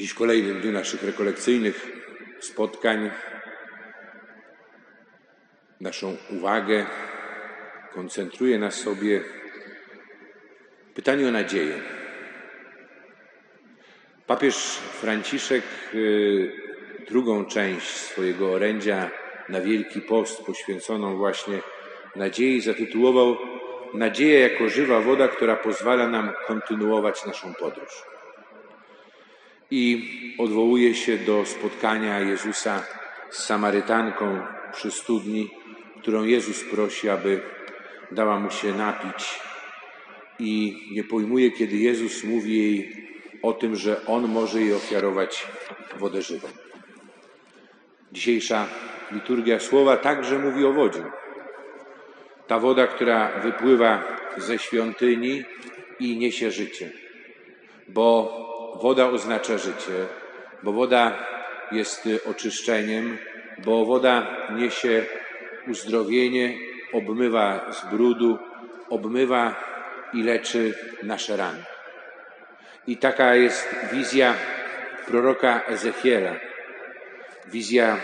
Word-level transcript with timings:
Dziś 0.00 0.10
w 0.10 0.14
kolejnym 0.14 0.60
dniu 0.60 0.72
naszych 0.72 1.02
rekolekcyjnych 1.02 1.86
spotkań 2.40 3.10
naszą 5.80 6.16
uwagę 6.30 6.86
koncentruje 7.92 8.58
na 8.58 8.70
sobie 8.70 9.20
pytanie 10.94 11.28
o 11.28 11.30
nadzieję. 11.30 11.82
Papież 14.26 14.56
Franciszek 14.76 15.62
y, 15.94 16.52
drugą 17.08 17.44
część 17.44 17.86
swojego 17.86 18.52
orędzia 18.52 19.10
na 19.48 19.60
Wielki 19.60 20.00
Post 20.00 20.44
poświęconą 20.44 21.16
właśnie 21.16 21.58
nadziei 22.16 22.60
zatytułował 22.60 23.36
Nadzieja 23.94 24.40
jako 24.40 24.68
żywa 24.68 25.00
woda, 25.00 25.28
która 25.28 25.56
pozwala 25.56 26.08
nam 26.08 26.32
kontynuować 26.46 27.26
naszą 27.26 27.54
podróż 27.54 28.04
i 29.70 30.10
odwołuje 30.38 30.94
się 30.94 31.18
do 31.18 31.46
spotkania 31.46 32.20
Jezusa 32.20 32.82
z 33.30 33.44
Samarytanką 33.44 34.42
przy 34.72 34.90
studni, 34.90 35.50
którą 36.00 36.24
Jezus 36.24 36.64
prosi, 36.64 37.08
aby 37.08 37.40
dała 38.12 38.40
mu 38.40 38.50
się 38.50 38.72
napić. 38.74 39.40
I 40.38 40.76
nie 40.92 41.04
pojmuje, 41.04 41.50
kiedy 41.50 41.76
Jezus 41.76 42.24
mówi 42.24 42.58
jej 42.58 43.06
o 43.42 43.52
tym, 43.52 43.76
że 43.76 44.06
On 44.06 44.28
może 44.28 44.60
jej 44.60 44.74
ofiarować 44.74 45.46
wodę 45.98 46.22
żywą. 46.22 46.48
Dzisiejsza 48.12 48.66
liturgia 49.12 49.60
słowa 49.60 49.96
także 49.96 50.38
mówi 50.38 50.64
o 50.64 50.72
wodzie. 50.72 51.02
Ta 52.46 52.58
woda, 52.58 52.86
która 52.86 53.40
wypływa 53.40 54.16
ze 54.36 54.58
świątyni 54.58 55.44
i 56.00 56.16
niesie 56.16 56.50
życie. 56.50 56.90
Bo 57.88 58.49
woda 58.80 59.08
oznacza 59.08 59.58
życie, 59.58 60.06
bo 60.62 60.72
woda 60.72 61.26
jest 61.72 62.08
oczyszczeniem, 62.30 63.18
bo 63.58 63.84
woda 63.84 64.46
niesie 64.56 65.04
uzdrowienie, 65.68 66.58
obmywa 66.92 67.72
z 67.72 67.90
brudu, 67.90 68.38
obmywa 68.90 69.54
i 70.14 70.22
leczy 70.22 70.74
nasze 71.02 71.36
rany. 71.36 71.64
I 72.86 72.96
taka 72.96 73.34
jest 73.34 73.68
wizja 73.92 74.34
proroka 75.06 75.62
Ezechiela. 75.66 76.34
Wizja 77.46 77.96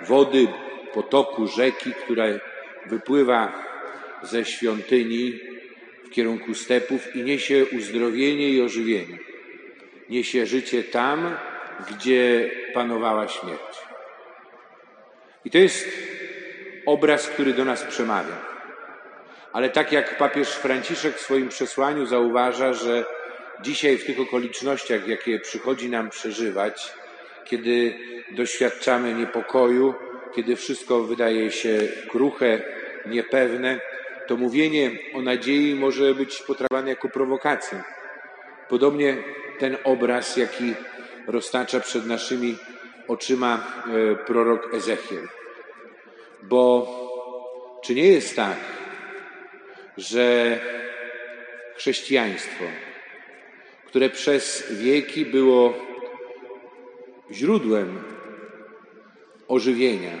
wody, 0.00 0.48
potoku, 0.94 1.46
rzeki, 1.46 1.92
która 1.92 2.24
wypływa 2.86 3.52
ze 4.22 4.44
świątyni 4.44 5.40
w 6.04 6.10
kierunku 6.10 6.54
stepów 6.54 7.16
i 7.16 7.22
niesie 7.22 7.66
uzdrowienie 7.76 8.48
i 8.48 8.60
ożywienie 8.60 9.31
niesie 10.08 10.46
życie 10.46 10.84
tam, 10.84 11.36
gdzie 11.90 12.50
panowała 12.74 13.28
śmierć. 13.28 13.78
I 15.44 15.50
to 15.50 15.58
jest 15.58 15.88
obraz, 16.86 17.28
który 17.28 17.52
do 17.52 17.64
nas 17.64 17.84
przemawia. 17.84 18.52
Ale 19.52 19.70
tak 19.70 19.92
jak 19.92 20.18
papież 20.18 20.48
Franciszek 20.48 21.16
w 21.16 21.20
swoim 21.20 21.48
przesłaniu 21.48 22.06
zauważa, 22.06 22.72
że 22.72 23.04
dzisiaj 23.62 23.98
w 23.98 24.06
tych 24.06 24.20
okolicznościach, 24.20 25.08
jakie 25.08 25.40
przychodzi 25.40 25.90
nam 25.90 26.10
przeżywać, 26.10 26.92
kiedy 27.44 27.94
doświadczamy 28.30 29.14
niepokoju, 29.14 29.94
kiedy 30.34 30.56
wszystko 30.56 31.02
wydaje 31.02 31.50
się 31.50 31.78
kruche, 32.08 32.62
niepewne, 33.06 33.80
to 34.26 34.36
mówienie 34.36 34.90
o 35.14 35.22
nadziei 35.22 35.74
może 35.74 36.14
być 36.14 36.42
potraktowane 36.42 36.90
jako 36.90 37.08
prowokacja. 37.08 37.84
Podobnie 38.68 39.16
ten 39.62 39.76
obraz, 39.84 40.36
jaki 40.36 40.74
roztacza 41.26 41.80
przed 41.80 42.06
naszymi 42.06 42.56
oczyma 43.08 43.54
e, 43.56 44.16
prorok 44.16 44.74
Ezechiel. 44.74 45.28
Bo 46.42 46.86
czy 47.82 47.94
nie 47.94 48.08
jest 48.08 48.36
tak, 48.36 48.56
że 49.96 50.58
chrześcijaństwo, 51.76 52.64
które 53.86 54.10
przez 54.10 54.72
wieki 54.72 55.26
było 55.26 55.74
źródłem 57.30 58.02
ożywienia, 59.48 60.18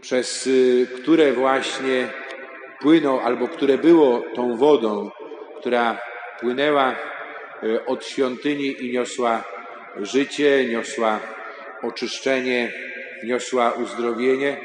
przez 0.00 0.46
y, 0.46 0.86
które 1.02 1.32
właśnie 1.32 2.08
płynął, 2.80 3.20
albo 3.20 3.48
które 3.48 3.78
było 3.78 4.22
tą 4.34 4.56
wodą, 4.56 5.10
która 5.60 5.98
płynęła 6.40 6.96
od 7.86 8.06
świątyni 8.06 8.84
i 8.86 8.92
niosła 8.92 9.44
życie, 9.96 10.64
niosła 10.68 11.20
oczyszczenie, 11.82 12.72
niosła 13.24 13.70
uzdrowienie, 13.70 14.56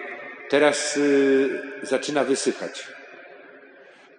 teraz 0.49 0.97
e, 0.97 1.85
zaczyna 1.85 2.23
wysychać. 2.23 2.87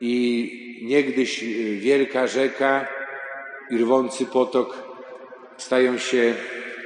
I 0.01 0.81
niegdyś 0.83 1.43
e, 1.43 1.47
wielka 1.77 2.27
rzeka 2.27 2.89
i 3.71 3.79
rwący 3.79 4.27
potok 4.27 4.83
stają 5.57 5.99
się 5.99 6.35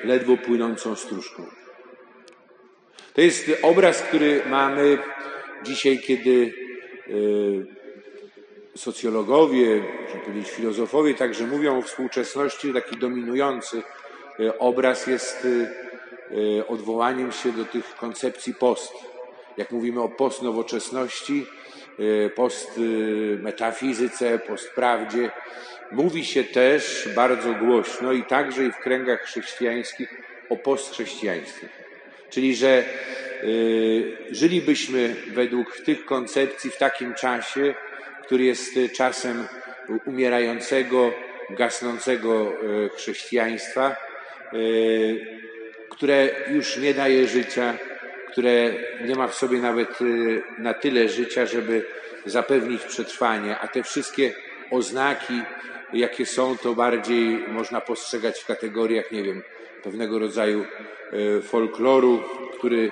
ledwo 0.04 0.36
płynącą 0.36 0.96
stróżką. 0.96 1.46
To 3.14 3.20
jest 3.20 3.50
obraz, 3.62 4.02
który 4.02 4.42
mamy 4.46 4.98
dzisiaj, 5.64 5.98
kiedy 5.98 6.52
socjologowie, 8.76 9.82
można 10.02 10.20
powiedzieć 10.20 10.50
filozofowie 10.50 11.14
także 11.14 11.46
mówią 11.46 11.78
o 11.78 11.82
współczesności, 11.82 12.72
taki 12.72 12.96
dominujący 12.96 13.82
e, 14.40 14.58
obraz 14.58 15.06
jest 15.06 15.46
e, 15.46 15.48
e, 16.58 16.66
odwołaniem 16.66 17.32
się 17.32 17.52
do 17.52 17.64
tych 17.64 17.96
koncepcji 17.96 18.54
post. 18.54 18.92
Jak 19.56 19.70
mówimy 19.70 20.00
o 20.00 20.08
postnowoczesności, 20.08 21.46
postmetafizyce, 22.34 24.38
postprawdzie, 24.38 25.30
mówi 25.92 26.24
się 26.24 26.44
też 26.44 27.08
bardzo 27.16 27.54
głośno 27.54 28.12
i 28.12 28.24
także 28.24 28.64
i 28.64 28.72
w 28.72 28.76
kręgach 28.76 29.20
chrześcijańskich 29.20 30.14
o 30.48 30.56
postchrześcijaństwie. 30.56 31.68
Czyli, 32.30 32.56
że 32.56 32.84
żylibyśmy 34.30 35.16
według 35.26 35.76
tych 35.76 36.04
koncepcji 36.04 36.70
w 36.70 36.78
takim 36.78 37.14
czasie, 37.14 37.74
który 38.30 38.44
jest 38.44 38.76
e, 38.76 38.88
czasem 38.88 39.46
umierającego, 40.06 41.12
gasnącego 41.50 42.52
e, 42.52 42.88
chrześcijaństwa, 42.88 43.86
e, 43.86 44.56
które 45.90 46.30
już 46.50 46.76
nie 46.76 46.94
daje 46.94 47.28
życia, 47.28 47.74
które 48.32 48.74
nie 49.06 49.14
ma 49.14 49.28
w 49.28 49.34
sobie 49.34 49.58
nawet 49.58 49.88
na 50.58 50.74
tyle 50.74 51.08
życia, 51.08 51.46
żeby 51.46 51.84
zapewnić 52.26 52.82
przetrwanie, 52.82 53.58
a 53.58 53.68
te 53.68 53.82
wszystkie 53.82 54.34
oznaki, 54.70 55.42
jakie 55.92 56.26
są, 56.26 56.58
to 56.58 56.74
bardziej 56.74 57.44
można 57.48 57.80
postrzegać 57.80 58.40
w 58.40 58.46
kategoriach, 58.46 59.12
nie 59.12 59.22
wiem, 59.22 59.42
pewnego 59.82 60.18
rodzaju 60.18 60.64
folkloru, 61.42 62.22
który 62.58 62.90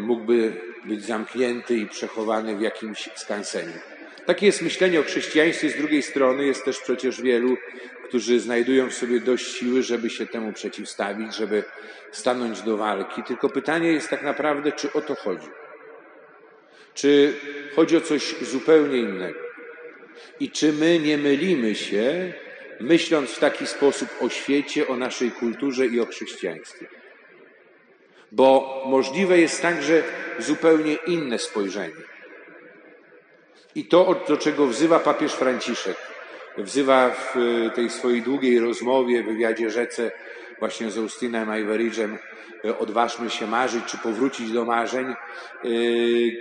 mógłby 0.00 0.52
być 0.84 1.04
zamknięty 1.04 1.76
i 1.76 1.86
przechowany 1.86 2.56
w 2.56 2.60
jakimś 2.60 3.08
skansenie. 3.14 3.95
Takie 4.26 4.46
jest 4.46 4.62
myślenie 4.62 5.00
o 5.00 5.02
chrześcijaństwie. 5.02 5.70
Z 5.70 5.76
drugiej 5.76 6.02
strony 6.02 6.46
jest 6.46 6.64
też 6.64 6.80
przecież 6.80 7.22
wielu, 7.22 7.56
którzy 8.04 8.40
znajdują 8.40 8.90
w 8.90 8.94
sobie 8.94 9.20
dość 9.20 9.56
siły, 9.56 9.82
żeby 9.82 10.10
się 10.10 10.26
temu 10.26 10.52
przeciwstawić, 10.52 11.36
żeby 11.36 11.64
stanąć 12.12 12.62
do 12.62 12.76
walki. 12.76 13.22
Tylko 13.22 13.48
pytanie 13.48 13.92
jest 13.92 14.10
tak 14.10 14.22
naprawdę, 14.22 14.72
czy 14.72 14.92
o 14.92 15.00
to 15.00 15.14
chodzi? 15.14 15.48
Czy 16.94 17.34
chodzi 17.76 17.96
o 17.96 18.00
coś 18.00 18.34
zupełnie 18.40 18.98
innego? 18.98 19.38
I 20.40 20.50
czy 20.50 20.72
my 20.72 20.98
nie 20.98 21.18
mylimy 21.18 21.74
się, 21.74 22.32
myśląc 22.80 23.30
w 23.30 23.38
taki 23.38 23.66
sposób 23.66 24.08
o 24.20 24.28
świecie, 24.28 24.88
o 24.88 24.96
naszej 24.96 25.30
kulturze 25.30 25.86
i 25.86 26.00
o 26.00 26.06
chrześcijaństwie? 26.06 26.86
Bo 28.32 28.82
możliwe 28.86 29.38
jest 29.38 29.62
także 29.62 30.02
zupełnie 30.38 30.94
inne 31.06 31.38
spojrzenie. 31.38 32.15
I 33.76 33.84
to, 33.84 34.24
do 34.28 34.36
czego 34.36 34.66
wzywa 34.66 34.98
papież 34.98 35.32
Franciszek, 35.32 35.96
wzywa 36.58 37.10
w 37.10 37.36
e, 37.36 37.70
tej 37.70 37.90
swojej 37.90 38.22
długiej 38.22 38.60
rozmowie, 38.60 39.22
wywiadzie 39.22 39.70
rzece 39.70 40.10
właśnie 40.58 40.90
z 40.90 40.98
Austinem 40.98 41.50
Ajweridżem, 41.50 42.18
e, 42.64 42.78
odważmy 42.78 43.30
się 43.30 43.46
marzyć, 43.46 43.84
czy 43.84 43.98
powrócić 43.98 44.52
do 44.52 44.64
marzeń, 44.64 45.06
e, 45.06 45.14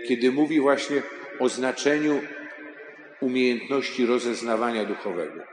kiedy 0.07 0.31
mówi 0.31 0.59
właśnie 0.59 1.01
o 1.39 1.49
znaczeniu 1.49 2.21
umiejętności 3.21 4.05
rozeznawania 4.05 4.85
duchowego. 4.85 5.43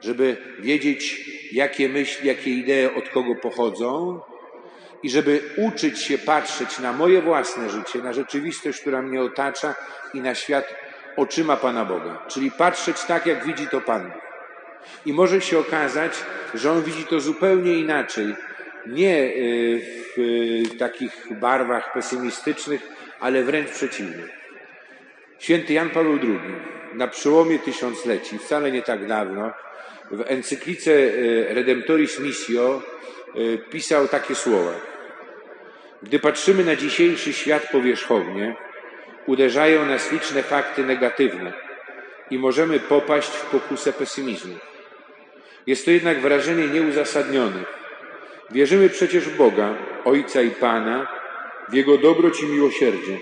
Żeby 0.00 0.36
wiedzieć, 0.58 1.30
jakie 1.52 1.88
myśli, 1.88 2.28
jakie 2.28 2.50
idee 2.50 2.94
od 2.96 3.08
kogo 3.08 3.34
pochodzą, 3.34 4.20
i 5.02 5.10
żeby 5.10 5.40
uczyć 5.56 5.98
się 5.98 6.18
patrzeć 6.18 6.78
na 6.78 6.92
moje 6.92 7.22
własne 7.22 7.70
życie, 7.70 7.98
na 7.98 8.12
rzeczywistość, 8.12 8.80
która 8.80 9.02
mnie 9.02 9.22
otacza 9.22 9.74
i 10.14 10.20
na 10.20 10.34
świat 10.34 10.87
oczyma 11.18 11.56
Pana 11.56 11.84
Boga, 11.84 12.22
czyli 12.28 12.50
patrzeć 12.50 13.04
tak, 13.04 13.26
jak 13.26 13.44
widzi 13.44 13.66
to 13.66 13.80
Pan. 13.80 14.10
I 15.06 15.12
może 15.12 15.40
się 15.40 15.58
okazać, 15.58 16.12
że 16.54 16.70
on 16.72 16.82
widzi 16.82 17.04
to 17.04 17.20
zupełnie 17.20 17.74
inaczej. 17.74 18.34
Nie 18.86 19.32
w 20.16 20.78
takich 20.78 21.38
barwach 21.40 21.92
pesymistycznych, 21.92 22.88
ale 23.20 23.42
wręcz 23.42 23.70
przeciwnie. 23.70 24.22
Święty 25.38 25.72
Jan 25.72 25.90
Paweł 25.90 26.18
II 26.22 26.40
na 26.94 27.08
przełomie 27.08 27.58
tysiącleci, 27.58 28.38
wcale 28.38 28.72
nie 28.72 28.82
tak 28.82 29.06
dawno, 29.06 29.52
w 30.10 30.24
encyklice 30.26 30.90
Redemptoris 31.48 32.20
Missio 32.20 32.82
pisał 33.70 34.08
takie 34.08 34.34
słowa. 34.34 34.72
Gdy 36.02 36.18
patrzymy 36.18 36.64
na 36.64 36.76
dzisiejszy 36.76 37.32
świat 37.32 37.68
powierzchownie, 37.72 38.56
uderzają 39.28 39.86
nas 39.86 40.12
liczne 40.12 40.42
fakty 40.42 40.84
negatywne 40.84 41.52
i 42.30 42.38
możemy 42.38 42.80
popaść 42.80 43.28
w 43.28 43.50
pokusę 43.50 43.92
pesymizmu. 43.92 44.54
Jest 45.66 45.84
to 45.84 45.90
jednak 45.90 46.20
wrażenie 46.20 46.66
nieuzasadnione. 46.68 47.64
Wierzymy 48.50 48.90
przecież 48.90 49.24
w 49.24 49.36
Boga, 49.36 49.74
Ojca 50.04 50.42
i 50.42 50.50
Pana, 50.50 51.06
w 51.68 51.74
Jego 51.74 51.98
dobroć 51.98 52.42
i 52.42 52.46
miłosierdzie. 52.46 53.18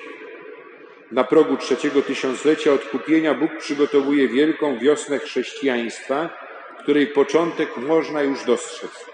Na 1.13 1.25
progu 1.25 1.57
trzeciego 1.57 2.03
tysiąclecia 2.03 2.73
odkupienia 2.73 3.35
Bóg 3.35 3.57
przygotowuje 3.59 4.29
wielką 4.29 4.79
wiosnę 4.79 5.19
chrześcijaństwa, 5.19 6.31
której 6.79 7.07
początek 7.07 7.77
można 7.77 8.23
już 8.23 8.45
dostrzec. 8.45 9.07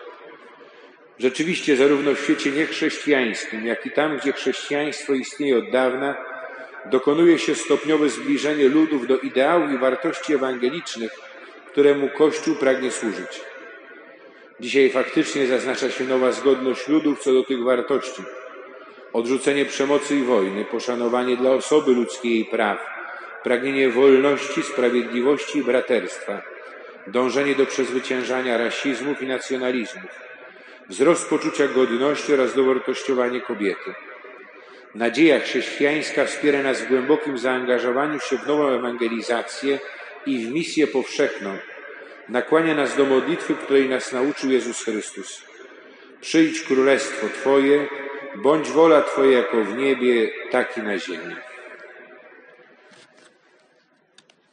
Rzeczywiście, 1.19 1.77
zarówno 1.77 2.15
w 2.15 2.21
świecie 2.21 2.51
niechrześcijańskim, 2.51 3.67
jak 3.67 3.87
i 3.87 3.91
tam, 3.91 4.19
gdzie 4.19 4.33
chrześcijaństwo 4.33 5.13
istnieje 5.13 5.59
od 5.59 5.71
dawna, 5.71 6.32
dokonuje 6.91 7.39
się 7.39 7.55
stopniowe 7.55 8.09
zbliżenie 8.09 8.69
ludów 8.69 9.07
do 9.07 9.19
ideałów 9.19 9.71
i 9.71 9.79
wartości 9.79 10.35
ewangelicznych, 10.35 11.13
któremu 11.67 12.09
Kościół 12.09 12.55
pragnie 12.55 12.91
służyć. 12.91 13.41
Dzisiaj 14.61 14.91
faktycznie 14.91 15.47
zaznacza 15.47 15.91
się 15.91 16.05
nowa 16.05 16.33
zgodność 16.33 16.89
ludów 16.89 17.21
co 17.21 17.33
do 17.33 17.43
tych 17.43 17.63
wartości. 17.65 18.23
Odrzucenie 19.13 19.65
przemocy 19.65 20.17
i 20.17 20.23
wojny, 20.23 20.65
poszanowanie 20.65 21.37
dla 21.37 21.51
osoby 21.51 21.93
ludzkiej 21.93 22.41
i 22.41 22.45
praw, 22.45 22.79
pragnienie 23.43 23.89
wolności, 23.89 24.63
sprawiedliwości 24.63 25.59
i 25.59 25.65
braterstwa, 25.65 26.43
dążenie 27.07 27.55
do 27.55 27.67
przezwyciężania 27.67 28.59
rasizmów 28.59 29.23
i 29.23 29.27
nacjonalizmów, 29.27 30.11
wzrost 30.89 31.29
poczucia 31.29 31.69
godności 31.69 32.35
oraz 32.35 32.55
dowartościowanie 32.55 33.41
kobiety. 33.41 33.95
Nadzieja 34.95 35.41
chrześcijańska 35.41 36.25
wspiera 36.25 36.63
nas 36.63 36.83
w 36.83 36.89
głębokim 36.89 37.39
zaangażowaniu 37.39 38.21
się 38.21 38.39
w 38.39 38.47
nową 38.47 38.69
ewangelizację 38.69 39.79
i 40.27 40.47
w 40.47 40.53
misję 40.53 40.87
powszechną. 40.87 41.59
Nakłania 42.29 42.75
nas 42.75 42.97
do 42.97 43.05
modlitwy, 43.05 43.55
której 43.55 43.89
nas 43.89 44.13
nauczył 44.13 44.51
Jezus 44.51 44.85
Chrystus. 44.85 45.45
Przyjdź 46.21 46.63
królestwo 46.63 47.29
Twoje, 47.29 47.89
bądź 48.37 48.71
wola 48.71 49.03
Twoja 49.03 49.39
jako 49.39 49.65
w 49.65 49.77
niebie, 49.77 50.31
tak 50.51 50.79
i 50.79 50.83
na 50.83 50.99
ziemi. 50.99 51.37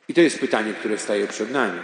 I 0.07 0.13
to 0.13 0.21
jest 0.21 0.39
pytanie, 0.39 0.73
które 0.73 0.97
staje 0.97 1.27
przed 1.27 1.51
nami. 1.51 1.81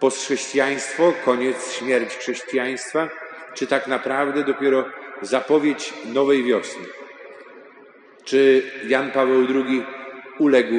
Postchrześcijaństwo, 0.00 1.12
koniec, 1.24 1.72
śmierć 1.72 2.16
chrześcijaństwa, 2.16 3.08
czy 3.54 3.66
tak 3.66 3.86
naprawdę 3.86 4.44
dopiero 4.44 4.84
zapowiedź 5.22 5.94
nowej 6.12 6.44
wiosny? 6.44 6.84
Czy 8.24 8.62
Jan 8.88 9.10
Paweł 9.10 9.46
II 9.54 9.82
uległ 10.38 10.74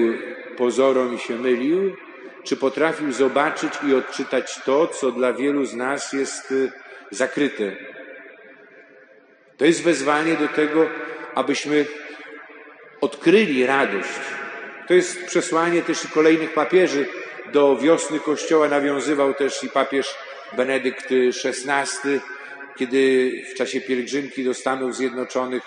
pozorom 0.57 1.15
i 1.15 1.19
się 1.19 1.35
mylił? 1.35 1.95
Czy 2.43 2.57
potrafił 2.57 3.11
zobaczyć 3.11 3.73
i 3.87 3.93
odczytać 3.93 4.59
to, 4.65 4.87
co 4.87 5.11
dla 5.11 5.33
wielu 5.33 5.65
z 5.65 5.73
nas 5.73 6.13
jest 6.13 6.51
y, 6.51 6.71
zakryte? 7.11 7.75
To 9.57 9.65
jest 9.65 9.83
wezwanie 9.83 10.35
do 10.35 10.47
tego, 10.47 10.89
abyśmy 11.35 11.85
odkryli 13.01 13.65
radość. 13.65 14.09
To 14.87 14.93
jest 14.93 15.25
przesłanie 15.25 15.81
też 15.81 16.05
i 16.05 16.07
kolejnych 16.07 16.53
papieży 16.53 17.05
do 17.51 17.77
wiosny 17.77 18.19
Kościoła 18.19 18.67
nawiązywał 18.67 19.33
też 19.33 19.63
i 19.63 19.69
papież 19.69 20.15
Benedykt 20.57 21.05
XVI, 21.45 22.19
kiedy 22.77 23.31
w 23.51 23.53
czasie 23.53 23.81
pielgrzymki 23.81 24.43
do 24.43 24.53
Stanów 24.53 24.95
Zjednoczonych 24.95 25.63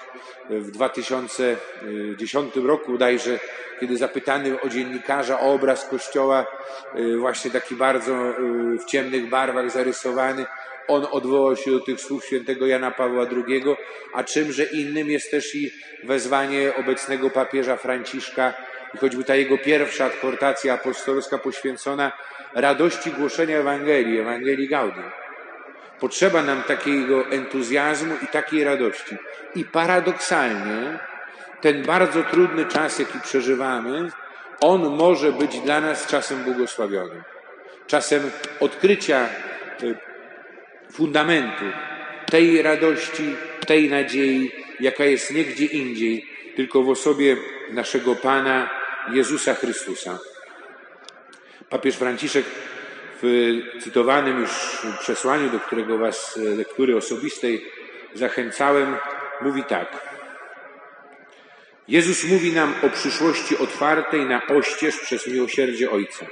w 0.50 0.70
2010 0.70 2.56
roku 2.56 2.92
bodajże, 2.92 3.38
kiedy 3.80 3.96
zapytany 3.96 4.60
o 4.60 4.68
dziennikarza 4.68 5.40
o 5.40 5.52
obraz 5.52 5.88
Kościoła, 5.88 6.46
y, 6.98 7.16
właśnie 7.18 7.50
taki 7.50 7.74
bardzo 7.74 8.30
y, 8.30 8.32
w 8.78 8.84
ciemnych 8.84 9.28
barwach 9.28 9.70
zarysowany, 9.70 10.46
on 10.88 11.06
odwołał 11.10 11.56
się 11.56 11.70
do 11.70 11.80
tych 11.80 12.00
słów 12.00 12.24
świętego 12.24 12.66
Jana 12.66 12.90
Pawła 12.90 13.26
II, 13.46 13.64
a 14.14 14.24
czymże 14.24 14.64
innym 14.64 15.10
jest 15.10 15.30
też 15.30 15.54
i 15.54 15.70
wezwanie 16.04 16.72
obecnego 16.76 17.30
papieża 17.30 17.76
Franciszka 17.76 18.54
i 18.94 18.98
choćby 18.98 19.24
ta 19.24 19.34
jego 19.34 19.58
pierwsza 19.58 20.04
adhortacja 20.04 20.74
apostolska 20.74 21.38
poświęcona 21.38 22.12
radości 22.54 23.10
głoszenia 23.10 23.58
Ewangelii, 23.58 24.18
Ewangelii 24.18 24.68
Gaudium. 24.68 25.19
Potrzeba 26.00 26.43
nam 26.43 26.62
takiego 26.62 27.26
entuzjazmu 27.26 28.14
i 28.23 28.26
takiej 28.26 28.64
radości. 28.64 29.17
I 29.55 29.64
paradoksalnie 29.64 30.99
ten 31.61 31.82
bardzo 31.82 32.23
trudny 32.23 32.64
czas, 32.67 32.99
jaki 32.99 33.20
przeżywamy, 33.20 34.11
on 34.61 34.97
może 34.97 35.32
być 35.32 35.61
dla 35.61 35.81
nas 35.81 36.06
czasem 36.06 36.44
błogosławionym. 36.44 37.23
Czasem 37.87 38.31
odkrycia 38.61 39.29
y, 39.82 39.94
fundamentu 40.93 41.64
tej 42.31 42.62
radości, 42.62 43.35
tej 43.67 43.91
nadziei, 43.91 44.52
jaka 44.81 45.05
jest 45.05 45.31
nie 45.31 45.44
gdzie 45.44 45.64
indziej, 45.64 46.26
tylko 46.56 46.82
w 46.82 46.88
osobie 46.88 47.37
naszego 47.70 48.17
Pana 48.17 48.70
Jezusa 49.12 49.55
Chrystusa. 49.55 50.19
Papież 51.70 51.97
Franciszek 51.97 52.44
w 53.22 53.82
cytowanym 53.82 54.40
już 54.40 54.50
przesłaniu, 55.00 55.50
do 55.50 55.61
którego 55.61 55.99
Was 55.99 56.37
lektury 56.56 56.96
osobistej 56.96 57.64
zachęcałem, 58.14 58.96
mówi 59.40 59.64
tak. 59.64 60.11
Jezus 61.88 62.25
mówi 62.25 62.52
nam 62.52 62.75
o 62.82 62.88
przyszłości 62.88 63.58
otwartej 63.58 64.26
na 64.26 64.46
oścież 64.46 65.00
przez 65.00 65.26
miłosierdzie 65.26 65.90
Ojca. 65.90 66.26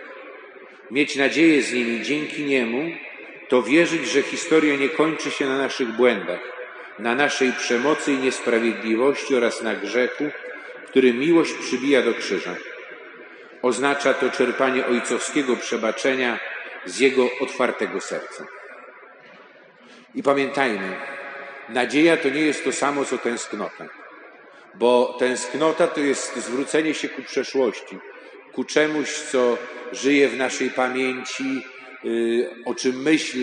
Mieć 0.91 1.17
nadzieję 1.17 1.63
z 1.63 1.73
nimi 1.73 2.03
dzięki 2.03 2.45
Niemu 2.45 2.91
to 3.49 3.63
wierzyć, 3.63 4.09
że 4.09 4.23
historia 4.23 4.77
nie 4.77 4.89
kończy 4.89 5.31
się 5.31 5.47
na 5.47 5.59
naszych 5.59 5.89
błędach, 5.89 6.41
na 6.99 7.15
naszej 7.15 7.53
przemocy 7.53 8.13
i 8.13 8.19
niesprawiedliwości 8.19 9.35
oraz 9.35 9.63
na 9.63 9.75
grzechu, 9.75 10.25
który 10.87 11.13
miłość 11.13 11.53
przybija 11.53 12.03
do 12.03 12.15
krzyża. 12.15 12.57
Oznacza 13.63 14.15
to 14.15 14.31
czerpanie 14.31 14.87
ojcowskiego 14.87 15.57
przebaczenia 15.57 16.39
z 16.87 17.01
jego 17.01 17.29
otwartego 17.41 18.01
serca. 18.01 18.47
I 20.15 20.23
pamiętajmy, 20.23 20.97
nadzieja 21.69 22.17
to 22.17 22.29
nie 22.29 22.41
jest 22.41 22.65
to 22.65 22.73
samo 22.73 23.05
co 23.05 23.19
tęsknota, 23.19 23.87
bo 24.75 25.17
tęsknota 25.19 25.87
to 25.87 26.01
jest 26.01 26.37
zwrócenie 26.37 26.95
się 26.95 27.09
ku 27.09 27.23
przeszłości, 27.23 27.99
ku 28.53 28.65
czemuś, 28.65 29.11
co 29.11 29.59
żyje 29.93 30.29
w 30.29 30.37
naszej 30.37 30.71
pamięci, 30.71 31.63
y, 32.05 32.51
o 32.65 32.75
czym 32.75 33.03
myśl 33.03 33.39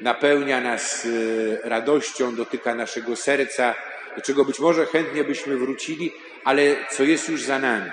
napełnia 0.00 0.60
nas 0.60 1.04
y, 1.04 1.60
radością, 1.64 2.34
dotyka 2.34 2.74
naszego 2.74 3.16
serca, 3.16 3.74
do 4.16 4.22
czego 4.22 4.44
być 4.44 4.58
może 4.58 4.86
chętnie 4.86 5.24
byśmy 5.24 5.56
wrócili, 5.56 6.12
ale 6.44 6.62
co 6.90 7.02
jest 7.02 7.28
już 7.28 7.42
za 7.42 7.58
nami. 7.58 7.90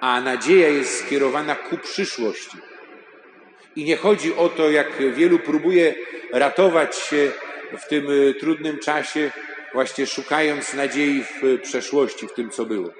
A 0.00 0.20
nadzieja 0.20 0.68
jest 0.68 1.06
skierowana 1.06 1.54
ku 1.54 1.78
przyszłości. 1.78 2.56
I 3.78 3.84
nie 3.84 3.96
chodzi 3.96 4.34
o 4.34 4.48
to, 4.48 4.70
jak 4.70 5.14
wielu 5.14 5.38
próbuje 5.38 5.94
ratować 6.32 6.96
się 6.96 7.32
w 7.78 7.88
tym 7.88 8.10
y, 8.10 8.34
trudnym 8.34 8.78
czasie, 8.78 9.30
właśnie 9.72 10.06
szukając 10.06 10.74
nadziei 10.74 11.22
w 11.22 11.58
przeszłości, 11.62 12.28
w 12.28 12.32
tym, 12.32 12.50
co 12.50 12.64
było. 12.64 12.90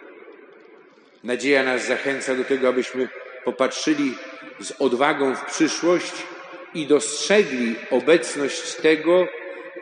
Nadzieja 1.25 1.65
nas 1.65 1.87
zachęca 1.87 2.35
do 2.35 2.45
tego, 2.45 2.69
abyśmy 2.69 3.09
popatrzyli 3.45 4.15
z 4.61 4.73
odwagą 4.79 5.35
w 5.35 5.45
przyszłość 5.45 6.13
i 6.75 6.87
dostrzegli 6.87 7.75
obecność 7.91 8.75
tego, 8.75 9.29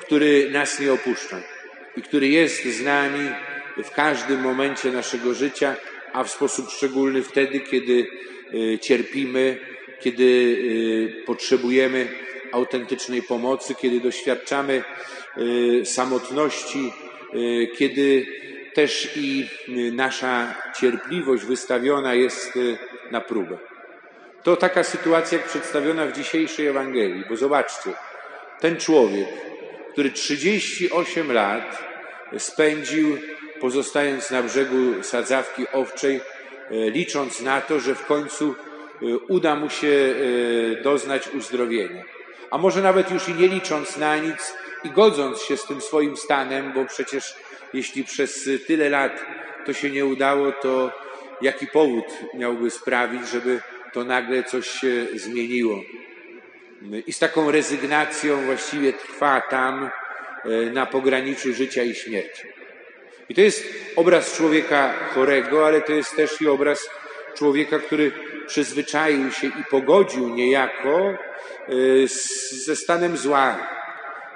który 0.01 0.51
nas 0.51 0.81
nie 0.81 0.93
opuszcza 0.93 1.41
i 1.97 2.03
który 2.03 2.29
jest 2.29 2.65
z 2.65 2.83
nami 2.83 3.31
w 3.85 3.91
każdym 3.91 4.41
momencie 4.41 4.91
naszego 4.91 5.35
życia, 5.35 5.77
a 6.13 6.25
w 6.25 6.31
sposób 6.31 6.71
szczególny 6.71 7.23
wtedy, 7.23 7.61
kiedy 7.61 8.07
y, 8.55 8.79
cierpimy, 8.79 9.76
kiedy 10.01 10.25
y, 10.25 11.25
potrzebujemy 11.27 12.09
autentycznej 12.53 13.23
pomocy, 13.23 13.75
kiedy 13.75 14.01
doświadczamy 14.01 14.83
y, 15.39 15.85
samotności, 15.85 16.93
kiedy 17.79 18.27
też 18.75 19.13
i 19.17 19.47
nasza 19.93 20.55
cierpliwość 20.81 21.45
wystawiona 21.45 22.15
jest 22.15 22.53
na 23.11 23.21
próbę. 23.21 23.59
to 24.43 24.57
taka 24.57 24.85
sytuacja 24.85 25.39
jak 25.39 25.47
przedstawiona 25.47 26.07
w 26.07 26.13
dzisiejszej 26.13 26.67
Ewangelii, 26.67 27.25
bo 27.29 27.37
zobaczcie, 27.37 27.91
ten 28.61 28.77
człowiek, 28.77 29.29
który 29.93 30.11
38 30.11 31.33
lat 31.33 31.85
spędził 32.39 33.19
pozostając 33.61 34.31
na 34.31 34.43
brzegu 34.43 35.03
sadzawki 35.03 35.67
owczej, 35.73 36.21
licząc 36.71 37.41
na 37.41 37.61
to, 37.61 37.81
że 37.81 37.95
w 37.95 38.07
końcu 38.07 38.55
uda 39.29 39.55
mu 39.55 39.71
się 39.71 40.15
e, 40.79 40.83
doznać 40.83 41.29
uzdrowienia. 41.29 42.05
A 42.51 42.59
może 42.59 42.83
nawet 42.83 43.11
już 43.11 43.29
i 43.29 43.35
nie 43.35 43.49
licząc 43.49 43.97
na 43.97 44.17
nic 44.17 44.55
i 44.85 44.91
godząc 44.91 45.43
się 45.43 45.57
z 45.57 45.67
tym 45.67 45.81
swoim 45.81 46.17
stanem, 46.17 46.73
bo 46.73 46.85
przecież 46.85 47.35
jeśli 47.73 48.05
przez 48.05 48.49
tyle 48.67 48.91
lat 48.91 49.25
to 49.67 49.73
się 49.73 49.91
nie 49.91 50.07
udało, 50.07 50.53
to 50.53 50.93
jaki 51.43 51.67
powód 51.67 52.05
miałby 52.35 52.71
sprawić, 52.71 53.29
żeby 53.29 53.61
to 53.93 54.05
nagle 54.05 54.45
coś 54.45 54.69
się 54.69 55.07
zmieniło. 55.15 55.81
I 57.07 57.13
z 57.13 57.19
taką 57.19 57.51
rezygnacją 57.51 58.45
właściwie 58.45 58.93
trwa 58.93 59.41
tam 59.41 59.91
na 60.73 60.87
pograniczu 60.87 61.55
życia 61.55 61.83
i 61.83 61.95
śmierci. 61.95 62.43
I 63.29 63.35
to 63.35 63.41
jest 63.41 63.75
obraz 63.97 64.37
człowieka 64.37 64.95
chorego, 65.15 65.67
ale 65.67 65.81
to 65.81 65.93
jest 65.93 66.17
też 66.17 66.41
i 66.41 66.49
obraz 66.49 66.89
człowieka, 67.35 67.79
który 67.79 68.13
przyzwyczaił 68.47 69.31
się 69.31 69.47
i 69.47 69.65
pogodził 69.71 70.29
niejako 70.29 70.99
e, 71.11 71.17
ze 72.65 72.77
stanem 72.77 73.17
zła. 73.17 73.69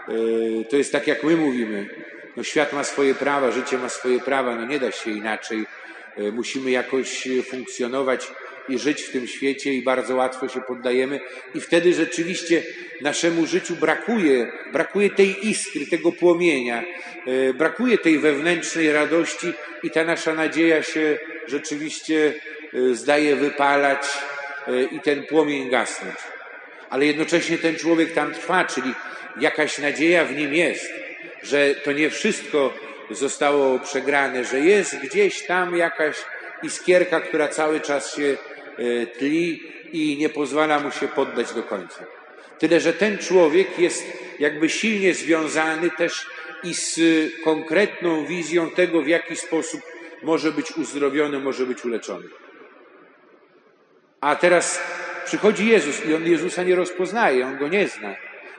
E, 0.09 0.65
to 0.65 0.77
jest 0.77 0.93
tak, 0.93 1.07
jak 1.07 1.25
my 1.25 1.37
mówimy. 1.37 1.89
No, 2.37 2.43
świat 2.43 2.73
ma 2.73 2.85
swoje 2.85 3.15
prawa, 3.15 3.51
życie 3.51 3.79
ma 3.79 3.89
swoje 3.89 4.21
prawa, 4.21 4.57
no 4.57 4.67
nie 4.67 4.79
da 4.79 4.93
się 4.93 5.11
inaczej. 5.11 5.67
E, 6.17 6.31
musimy 6.31 6.71
jakoś 6.71 7.29
funkcjonować 7.51 8.29
i 8.69 8.79
żyć 8.79 9.03
w 9.03 9.13
tym 9.13 9.27
świecie 9.27 9.73
i 9.73 9.83
bardzo 9.83 10.17
łatwo 10.17 10.49
się 10.49 10.61
poddajemy 10.61 11.21
i 11.55 11.61
wtedy 11.61 11.95
rzeczywiście 11.95 12.63
naszemu 13.01 13.47
życiu 13.47 13.77
brakuje, 13.77 14.53
brakuje 14.73 15.11
tej 15.11 15.49
iskry, 15.49 15.87
tego 15.87 16.13
płomienia, 16.13 16.85
brakuje 17.55 17.99
tej 17.99 18.19
wewnętrznej 18.19 18.93
radości 18.93 19.47
i 19.83 19.91
ta 19.91 20.05
nasza 20.05 20.35
nadzieja 20.35 20.83
się 20.83 21.19
rzeczywiście 21.47 22.35
zdaje 22.93 23.37
wypalać 23.37 24.03
e, 24.67 24.83
i 24.83 25.01
ten 25.01 25.23
płomień 25.27 25.71
gasnąć. 25.71 26.17
Ale 26.91 27.07
jednocześnie 27.07 27.59
ten 27.59 27.77
człowiek 27.77 28.13
tam 28.13 28.35
trwa, 28.35 28.65
czyli 28.65 28.95
jakaś 29.41 29.79
nadzieja 29.79 30.25
w 30.25 30.37
nim 30.37 30.55
jest, 30.55 30.91
że 31.43 31.75
to 31.75 31.93
nie 31.93 32.11
wszystko 32.11 32.75
zostało 33.11 33.79
przegrane, 33.79 34.45
że 34.45 34.61
jest 34.61 34.97
gdzieś 34.97 35.47
tam 35.47 35.77
jakaś 35.77 36.17
iskierka, 36.63 37.21
która 37.21 37.49
cały 37.49 37.81
czas 37.81 38.17
się 38.17 38.37
E, 38.81 39.07
tli 39.07 39.63
i 39.93 40.17
nie 40.17 40.29
pozwala 40.29 40.81
mu 40.81 40.91
się 40.91 41.09
poddać 41.09 41.55
do 41.55 41.63
końca. 41.63 42.05
Tyle, 42.59 42.81
że 42.81 42.93
ten 42.93 43.19
człowiek 43.19 43.79
jest 43.79 44.05
jakby 44.39 44.69
silnie 44.69 45.15
związany 45.15 45.91
też 45.91 46.27
i 46.63 46.75
z 46.75 47.01
konkretną 47.45 48.27
wizją 48.27 48.71
tego, 48.71 49.03
w 49.03 49.09
jaki 49.09 49.37
sposób 49.37 49.81
może 50.23 50.53
być 50.53 50.73
uzdrowiony, 50.77 51.39
może 51.39 51.67
być 51.67 51.85
uleczony. 51.85 52.29
A 54.21 54.37
teraz 54.37 54.81
przychodzi 55.25 55.69
Jezus 55.69 56.07
i 56.07 56.15
on 56.15 56.27
Jezusa 56.27 56.63
nie 56.63 56.77
rozpoznaje, 56.77 57.47
on 57.47 57.59
go 57.59 57.69
nie 57.69 57.89
zna. 57.89 58.15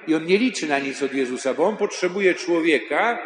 I 0.07 0.15
on 0.15 0.25
nie 0.25 0.37
liczy 0.37 0.67
na 0.67 0.79
nic 0.79 1.03
od 1.03 1.13
Jezusa, 1.13 1.53
bo 1.53 1.63
on 1.63 1.77
potrzebuje 1.77 2.35
człowieka, 2.35 3.19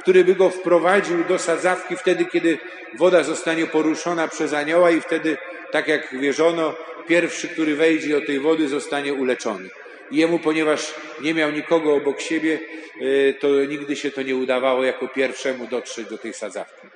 który 0.00 0.24
by 0.24 0.34
go 0.34 0.50
wprowadził 0.50 1.24
do 1.24 1.38
sadzawki 1.38 1.96
wtedy, 1.96 2.24
kiedy 2.24 2.58
woda 2.98 3.22
zostanie 3.22 3.66
poruszona 3.66 4.28
przez 4.28 4.52
anioła 4.52 4.90
i 4.90 5.00
wtedy 5.00 5.36
tak 5.72 5.88
jak 5.88 6.18
wierzono, 6.18 6.74
pierwszy, 7.08 7.48
który 7.48 7.76
wejdzie 7.76 8.20
do 8.20 8.26
tej 8.26 8.40
wody, 8.40 8.68
zostanie 8.68 9.14
uleczony. 9.14 9.68
I 10.10 10.16
jemu, 10.16 10.38
ponieważ 10.38 10.94
nie 11.20 11.34
miał 11.34 11.50
nikogo 11.50 11.94
obok 11.94 12.20
siebie, 12.20 12.58
e, 13.00 13.32
to 13.32 13.64
nigdy 13.64 13.96
się 13.96 14.10
to 14.10 14.22
nie 14.22 14.36
udawało 14.36 14.84
jako 14.84 15.08
pierwszemu 15.08 15.66
dotrzeć 15.66 16.08
do 16.08 16.18
tej 16.18 16.34
sadzawki. 16.34 16.86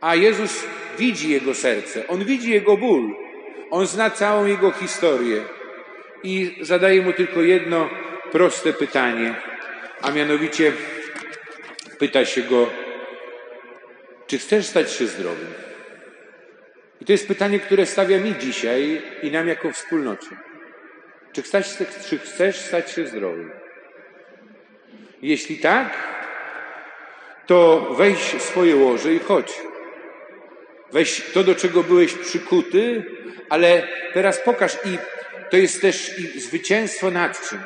A 0.00 0.14
Jezus 0.14 0.64
widzi 0.98 1.30
jego 1.30 1.54
serce, 1.54 2.08
on 2.08 2.24
widzi 2.24 2.50
jego 2.50 2.76
ból, 2.76 3.14
on 3.72 3.86
zna 3.86 4.10
całą 4.10 4.46
jego 4.46 4.70
historię 4.70 5.44
i 6.22 6.58
zadaje 6.60 7.02
mu 7.02 7.12
tylko 7.12 7.40
jedno 7.40 7.90
proste 8.32 8.72
pytanie, 8.72 9.34
a 10.02 10.10
mianowicie 10.10 10.72
pyta 11.98 12.24
się 12.24 12.42
go, 12.42 12.70
czy 14.26 14.38
chcesz 14.38 14.66
stać 14.66 14.92
się 14.92 15.06
zdrowym? 15.06 15.54
I 17.00 17.04
to 17.04 17.12
jest 17.12 17.28
pytanie, 17.28 17.60
które 17.60 17.86
stawia 17.86 18.18
mi 18.18 18.38
dzisiaj 18.38 19.02
i 19.22 19.30
nam 19.30 19.48
jako 19.48 19.72
wspólnocie. 19.72 20.36
Czy 21.32 21.42
chcesz, 21.42 21.76
czy 22.08 22.18
chcesz 22.18 22.56
stać 22.56 22.90
się 22.90 23.06
zdrowym? 23.06 23.50
Jeśli 25.22 25.58
tak, 25.58 25.96
to 27.46 27.88
weź 27.98 28.42
swoje 28.42 28.76
łoże 28.76 29.14
i 29.14 29.18
chodź. 29.18 29.71
Weź 30.92 31.22
to, 31.34 31.44
do 31.44 31.54
czego 31.54 31.82
byłeś 31.82 32.14
przykuty, 32.14 33.04
ale 33.48 33.88
teraz 34.14 34.40
pokaż 34.40 34.74
i 34.84 34.98
to 35.50 35.56
jest 35.56 35.82
też 35.82 36.18
i 36.18 36.40
zwycięstwo 36.40 37.10
nad 37.10 37.48
czym? 37.48 37.58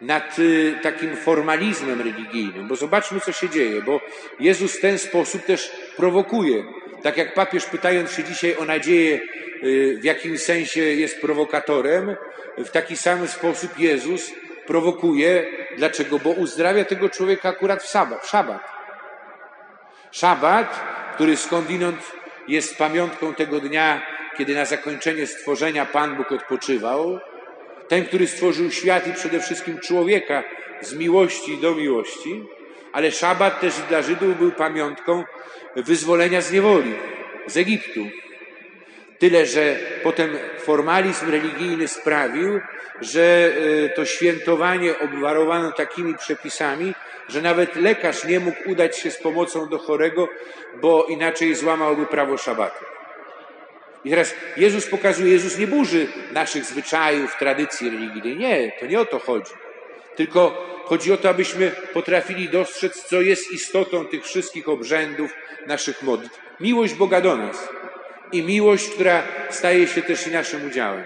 Nad 0.00 0.38
y, 0.38 0.74
takim 0.82 1.16
formalizmem 1.16 1.98
religijnym, 1.98 2.68
bo 2.68 2.76
zobaczmy, 2.76 3.20
co 3.20 3.32
się 3.32 3.48
dzieje, 3.48 3.82
bo 3.82 4.00
Jezus 4.40 4.78
w 4.78 4.80
ten 4.80 4.98
sposób 4.98 5.44
też 5.44 5.72
prowokuje. 5.96 6.64
Tak 7.02 7.16
jak 7.16 7.34
papież 7.34 7.64
pytając 7.64 8.12
się 8.12 8.24
dzisiaj 8.24 8.56
o 8.56 8.64
nadzieję, 8.64 9.20
y, 9.64 9.98
w 10.00 10.04
jakim 10.04 10.38
sensie 10.38 10.80
jest 10.80 11.20
prowokatorem, 11.20 12.16
w 12.58 12.70
taki 12.70 12.96
sam 12.96 13.28
sposób 13.28 13.78
Jezus 13.78 14.32
prowokuje. 14.66 15.46
Dlaczego? 15.76 16.18
Bo 16.18 16.30
uzdrawia 16.30 16.84
tego 16.84 17.08
człowieka 17.08 17.48
akurat 17.48 17.82
w 17.82 17.88
sabat. 17.88 18.26
W 18.26 18.28
szabat. 18.28 18.62
Szabat, 20.10 20.80
który 21.14 21.36
skądinąd 21.36 22.12
jest 22.48 22.78
pamiątką 22.78 23.34
tego 23.34 23.60
dnia, 23.60 24.02
kiedy 24.38 24.54
na 24.54 24.64
zakończenie 24.64 25.26
stworzenia 25.26 25.86
Pan 25.86 26.16
Bóg 26.16 26.32
odpoczywał. 26.32 27.18
Ten, 27.88 28.04
który 28.04 28.26
stworzył 28.26 28.70
świat 28.70 29.06
i 29.06 29.12
przede 29.12 29.40
wszystkim 29.40 29.78
człowieka 29.78 30.42
z 30.80 30.94
miłości 30.94 31.58
do 31.58 31.74
miłości, 31.74 32.42
ale 32.92 33.10
szabat 33.10 33.60
też 33.60 33.74
dla 33.88 34.02
Żydów 34.02 34.38
był 34.38 34.52
pamiątką 34.52 35.24
wyzwolenia 35.76 36.40
z 36.40 36.52
niewoli, 36.52 36.94
z 37.46 37.56
Egiptu. 37.56 38.00
Tyle, 39.22 39.46
że 39.46 39.76
potem 40.02 40.38
formalizm 40.58 41.30
religijny 41.30 41.88
sprawił, 41.88 42.60
że 43.00 43.52
e, 43.84 43.88
to 43.88 44.04
świętowanie 44.04 44.98
obwarowano 44.98 45.72
takimi 45.72 46.14
przepisami, 46.14 46.94
że 47.28 47.42
nawet 47.42 47.76
lekarz 47.76 48.24
nie 48.24 48.40
mógł 48.40 48.70
udać 48.70 48.98
się 48.98 49.10
z 49.10 49.18
pomocą 49.18 49.68
do 49.68 49.78
chorego, 49.78 50.28
bo 50.80 51.04
inaczej 51.04 51.54
złamałby 51.54 52.06
prawo 52.06 52.38
szabatu. 52.38 52.84
I 54.04 54.10
teraz 54.10 54.34
Jezus 54.56 54.86
pokazuje, 54.86 55.32
Jezus 55.32 55.58
nie 55.58 55.66
burzy 55.66 56.06
naszych 56.32 56.64
zwyczajów, 56.64 57.36
tradycji 57.38 57.90
religijnej. 57.90 58.36
Nie, 58.36 58.72
to 58.80 58.86
nie 58.86 59.00
o 59.00 59.04
to 59.04 59.18
chodzi. 59.18 59.52
Tylko 60.16 60.66
chodzi 60.84 61.12
o 61.12 61.16
to, 61.16 61.28
abyśmy 61.28 61.70
potrafili 61.92 62.48
dostrzec, 62.48 63.04
co 63.04 63.20
jest 63.20 63.52
istotą 63.52 64.04
tych 64.04 64.24
wszystkich 64.24 64.68
obrzędów, 64.68 65.34
naszych 65.66 66.02
modlitw. 66.02 66.38
Miłość 66.60 66.94
Boga 66.94 67.20
do 67.20 67.36
nas 67.36 67.68
i 68.32 68.42
miłość, 68.42 68.90
która 68.90 69.22
staje 69.50 69.86
się 69.86 70.02
też 70.02 70.26
i 70.26 70.30
naszym 70.30 70.66
udziałem. 70.66 71.04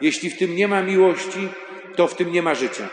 Jeśli 0.00 0.30
w 0.30 0.38
tym 0.38 0.56
nie 0.56 0.68
ma 0.68 0.82
miłości, 0.82 1.48
to 1.96 2.08
w 2.08 2.16
tym 2.16 2.32
nie 2.32 2.42
ma 2.42 2.54
życia. 2.54 2.88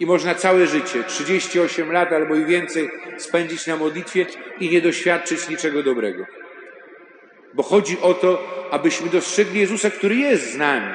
I 0.00 0.06
można 0.06 0.34
całe 0.34 0.66
życie, 0.66 1.04
38 1.04 1.92
lat 1.92 2.12
albo 2.12 2.34
i 2.34 2.44
więcej, 2.44 2.90
spędzić 3.16 3.66
na 3.66 3.76
modlitwie 3.76 4.26
i 4.60 4.70
nie 4.70 4.80
doświadczyć 4.80 5.48
niczego 5.48 5.82
dobrego. 5.82 6.26
Bo 7.54 7.62
chodzi 7.62 8.00
o 8.00 8.14
to, 8.14 8.42
abyśmy 8.70 9.10
dostrzegli 9.10 9.60
Jezusa, 9.60 9.90
który 9.90 10.14
jest 10.16 10.52
z 10.52 10.56
nami. 10.56 10.94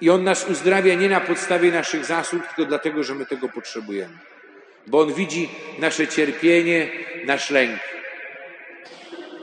I 0.00 0.10
On 0.10 0.24
nas 0.24 0.48
uzdrawia 0.50 0.94
nie 0.94 1.08
na 1.08 1.20
podstawie 1.20 1.72
naszych 1.72 2.04
zasług, 2.04 2.46
tylko 2.46 2.64
dlatego, 2.64 3.02
że 3.02 3.14
my 3.14 3.26
tego 3.26 3.48
potrzebujemy 3.48 4.18
bo 4.86 5.00
On 5.00 5.14
widzi 5.14 5.48
nasze 5.78 6.08
cierpienie, 6.08 6.88
nasz 7.24 7.50
lęk. 7.50 7.80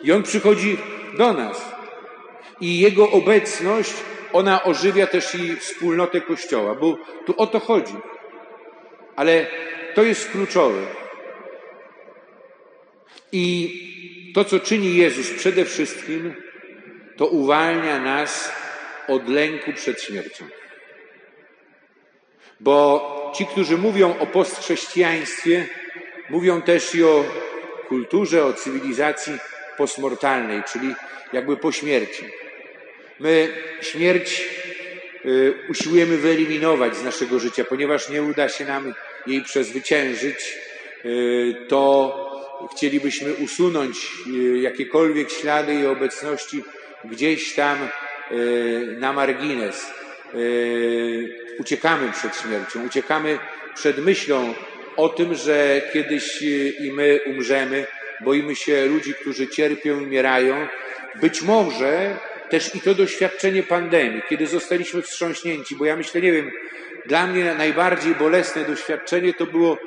I 0.03 0.11
On 0.11 0.23
przychodzi 0.23 0.77
do 1.17 1.33
nas. 1.33 1.73
I 2.61 2.79
Jego 2.79 3.11
obecność, 3.11 3.93
ona 4.33 4.63
ożywia 4.63 5.07
też 5.07 5.35
i 5.35 5.55
wspólnotę 5.55 6.21
Kościoła, 6.21 6.75
bo 6.75 6.97
tu 7.25 7.33
o 7.37 7.47
to 7.47 7.59
chodzi. 7.59 7.95
Ale 9.15 9.47
to 9.95 10.03
jest 10.03 10.31
kluczowe. 10.31 10.81
I 13.31 14.33
to, 14.35 14.43
co 14.43 14.59
czyni 14.59 14.95
Jezus 14.95 15.31
przede 15.31 15.65
wszystkim, 15.65 16.33
to 17.17 17.27
uwalnia 17.27 17.99
nas 17.99 18.51
od 19.07 19.29
lęku 19.29 19.73
przed 19.73 20.01
śmiercią. 20.01 20.45
Bo 22.59 23.33
ci, 23.35 23.45
którzy 23.45 23.77
mówią 23.77 24.15
o 24.19 24.25
postchrześcijaństwie, 24.25 25.67
mówią 26.29 26.61
też 26.61 26.95
i 26.95 27.03
o 27.03 27.25
kulturze, 27.87 28.45
o 28.45 28.53
cywilizacji 28.53 29.33
postmortalnej, 29.77 30.63
czyli 30.73 30.95
jakby 31.33 31.57
po 31.57 31.71
śmierci. 31.71 32.23
My 33.19 33.47
śmierć 33.81 34.47
y, 35.25 35.53
usiłujemy 35.69 36.17
wyeliminować 36.17 36.95
z 36.95 37.03
naszego 37.03 37.39
życia, 37.39 37.63
ponieważ 37.63 38.09
nie 38.09 38.23
uda 38.23 38.49
się 38.49 38.65
nam 38.65 38.93
jej 39.27 39.41
przezwyciężyć, 39.41 40.57
y, 41.05 41.55
to 41.67 42.19
chcielibyśmy 42.75 43.33
usunąć 43.33 43.95
y, 44.27 44.59
jakiekolwiek 44.59 45.31
ślady 45.31 45.73
jej 45.73 45.87
obecności 45.87 46.63
gdzieś 47.05 47.55
tam 47.55 47.77
na 48.97 49.13
margines. 49.13 49.85
Uciekamy 51.59 52.11
przed 52.11 52.35
śmiercią, 52.37 52.85
uciekamy 52.85 53.39
przed 53.75 53.97
myślą 53.97 54.53
o 54.97 55.09
tym, 55.09 55.35
że 55.35 55.81
kiedyś 55.93 56.41
i 56.79 56.91
my 56.91 57.19
umrzemy, 57.25 57.87
boimy 58.23 58.55
się 58.55 58.85
ludzi, 58.85 59.13
którzy 59.13 59.47
cierpią, 59.47 59.97
umierają. 59.97 60.67
Być 61.21 61.41
może 61.41 62.17
też 62.49 62.75
i 62.75 62.81
to 62.81 62.95
doświadczenie 62.95 63.63
pandemii, 63.63 64.21
kiedy 64.29 64.47
zostaliśmy 64.47 65.01
wstrząśnięci, 65.01 65.75
bo 65.75 65.85
ja 65.85 65.95
myślę, 65.95 66.21
nie 66.21 66.31
wiem, 66.31 66.51
dla 67.05 67.27
mnie 67.27 67.55
najbardziej 67.57 68.15
bolesne 68.15 68.65
doświadczenie 68.65 69.33
to 69.33 69.45
było 69.45 69.77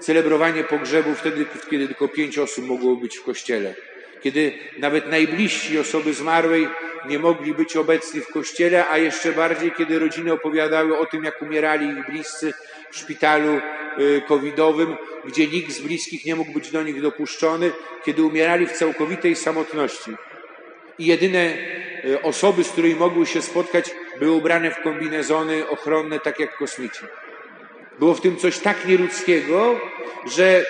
celebrowanie 0.00 0.64
pogrzebu 0.64 1.14
wtedy, 1.14 1.46
kiedy 1.70 1.86
tylko 1.86 2.08
pięć 2.08 2.38
osób 2.38 2.66
mogło 2.66 2.96
być 2.96 3.16
w 3.16 3.22
kościele. 3.22 3.74
Kiedy 4.22 4.52
nawet 4.78 5.10
najbliżsi 5.10 5.78
osoby 5.78 6.14
zmarłej 6.14 6.68
nie 7.08 7.18
mogli 7.18 7.54
być 7.54 7.76
obecni 7.76 8.20
w 8.20 8.28
kościele, 8.28 8.88
a 8.88 8.98
jeszcze 8.98 9.32
bardziej, 9.32 9.72
kiedy 9.72 9.98
rodziny 9.98 10.32
opowiadały 10.32 10.98
o 10.98 11.06
tym, 11.06 11.24
jak 11.24 11.42
umierali 11.42 11.86
ich 11.86 12.06
bliscy 12.06 12.52
w 12.90 12.96
szpitalu 12.96 13.60
y, 13.98 14.22
covidowym, 14.28 14.96
gdzie 15.24 15.46
nikt 15.46 15.72
z 15.72 15.80
bliskich 15.80 16.24
nie 16.24 16.36
mógł 16.36 16.52
być 16.52 16.70
do 16.70 16.82
nich 16.82 17.02
dopuszczony, 17.02 17.72
kiedy 18.04 18.22
umierali 18.22 18.66
w 18.66 18.72
całkowitej 18.72 19.36
samotności. 19.36 20.10
I 20.98 21.06
jedyne 21.06 21.54
y, 22.04 22.22
osoby, 22.22 22.64
z 22.64 22.68
którymi 22.68 22.94
mogły 22.94 23.26
się 23.26 23.42
spotkać, 23.42 23.90
były 24.20 24.32
ubrane 24.32 24.70
w 24.70 24.82
kombinezony 24.82 25.68
ochronne, 25.68 26.20
tak 26.20 26.40
jak 26.40 26.56
kosmici. 26.56 27.04
Było 27.98 28.14
w 28.14 28.20
tym 28.20 28.36
coś 28.36 28.58
tak 28.58 28.86
nieludzkiego, 28.86 29.80
że 30.36 30.64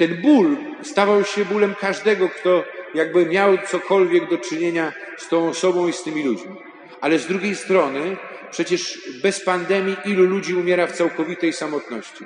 ten 0.00 0.16
ból 0.16 0.56
stawał 0.82 1.24
się 1.24 1.44
bólem 1.44 1.74
każdego, 1.80 2.28
kto 2.28 2.64
jakby 2.94 3.26
miał 3.26 3.58
cokolwiek 3.58 4.30
do 4.30 4.38
czynienia 4.38 4.92
z 5.18 5.28
tą 5.28 5.48
osobą 5.48 5.88
i 5.88 5.92
z 5.92 6.02
tymi 6.02 6.22
ludźmi. 6.24 6.56
Ale 7.00 7.18
z 7.18 7.26
drugiej 7.26 7.56
strony, 7.56 8.16
przecież 8.50 9.00
bez 9.22 9.44
pandemii 9.44 9.96
ilu 10.04 10.24
ludzi 10.24 10.54
umiera 10.54 10.86
w 10.86 10.92
całkowitej 10.92 11.52
samotności? 11.52 12.24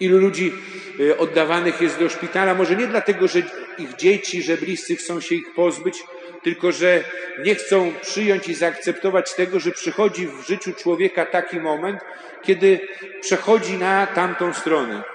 Ilu 0.00 0.18
ludzi 0.18 0.52
y, 1.00 1.18
oddawanych 1.18 1.80
jest 1.80 1.98
do 1.98 2.08
szpitala? 2.08 2.54
Może 2.54 2.76
nie 2.76 2.86
dlatego, 2.86 3.28
że 3.28 3.42
ich 3.78 3.96
dzieci, 3.96 4.42
że 4.42 4.56
bliscy 4.56 4.96
chcą 4.96 5.20
się 5.20 5.34
ich 5.34 5.54
pozbyć, 5.54 6.02
tylko 6.42 6.72
że 6.72 7.04
nie 7.44 7.54
chcą 7.54 7.92
przyjąć 8.02 8.48
i 8.48 8.54
zaakceptować 8.54 9.34
tego, 9.34 9.60
że 9.60 9.70
przychodzi 9.70 10.26
w 10.26 10.46
życiu 10.46 10.72
człowieka 10.72 11.26
taki 11.26 11.60
moment, 11.60 12.00
kiedy 12.42 12.80
przechodzi 13.20 13.74
na 13.74 14.06
tamtą 14.06 14.54
stronę. 14.54 15.13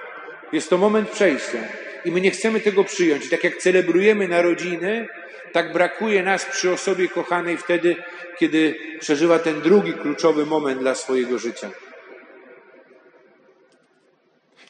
Jest 0.52 0.70
to 0.70 0.78
moment 0.78 1.10
przejścia. 1.10 1.58
I 2.04 2.10
my 2.10 2.20
nie 2.20 2.30
chcemy 2.30 2.60
tego 2.60 2.84
przyjąć. 2.84 3.26
I 3.26 3.28
tak 3.28 3.44
jak 3.44 3.56
celebrujemy 3.56 4.28
narodziny, 4.28 5.08
tak 5.52 5.72
brakuje 5.72 6.22
nas 6.22 6.44
przy 6.44 6.70
osobie 6.70 7.08
kochanej 7.08 7.56
wtedy, 7.56 7.96
kiedy 8.38 8.74
przeżywa 9.00 9.38
ten 9.38 9.60
drugi 9.60 9.92
kluczowy 9.92 10.46
moment 10.46 10.80
dla 10.80 10.94
swojego 10.94 11.38
życia. 11.38 11.70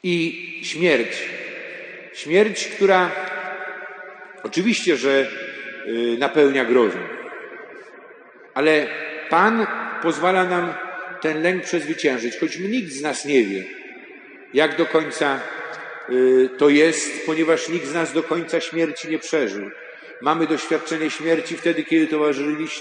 I 0.02 0.60
śmierć. 0.62 1.28
Śmierć, 2.12 2.66
która 2.66 3.10
oczywiście, 4.42 4.96
że 4.96 5.28
y, 5.86 6.16
napełnia 6.18 6.64
grozą. 6.64 6.98
Ale 8.54 8.86
Pan 9.30 9.66
pozwala 10.02 10.44
nam 10.44 10.74
ten 11.20 11.42
lęk 11.42 11.64
przezwyciężyć, 11.64 12.38
choćby 12.38 12.68
nikt 12.68 12.92
z 12.92 13.02
nas 13.02 13.24
nie 13.24 13.44
wie, 13.44 13.64
jak 14.54 14.76
do 14.76 14.86
końca 14.86 15.40
to 16.58 16.68
jest, 16.68 17.26
ponieważ 17.26 17.68
nikt 17.68 17.86
z 17.86 17.94
nas 17.94 18.12
do 18.12 18.22
końca 18.22 18.60
śmierci 18.60 19.08
nie 19.08 19.18
przeżył. 19.18 19.70
Mamy 20.20 20.46
doświadczenie 20.46 21.10
śmierci 21.10 21.56
wtedy, 21.56 21.84
kiedy 21.84 22.16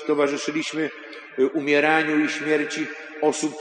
towarzyszyliśmy 0.08 0.89
y, 1.39 1.48
umieraniu 1.48 2.26
i 2.26 2.30
śmierci 2.30 2.88
osób 3.22 3.54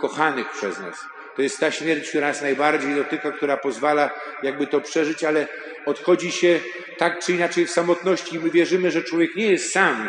kochanych 0.00 0.50
przez 0.50 0.80
nas. 0.80 1.04
To 1.36 1.42
jest 1.42 1.60
ta 1.60 1.70
śmierć, 1.70 2.08
która 2.08 2.28
nas 2.28 2.42
najbardziej 2.42 2.94
dotyka, 2.94 3.32
która 3.32 3.56
pozwala 3.56 4.10
jakby 4.42 4.66
to 4.66 4.80
przeżyć, 4.80 5.24
ale 5.24 5.48
odchodzi 5.86 6.32
się 6.32 6.60
tak 6.98 7.24
czy 7.24 7.32
inaczej 7.32 7.66
w 7.66 7.70
samotności 7.70 8.36
i 8.36 8.38
my 8.38 8.50
wierzymy, 8.50 8.90
że 8.90 9.02
człowiek 9.02 9.36
nie 9.36 9.46
jest 9.46 9.72
sam, 9.72 10.08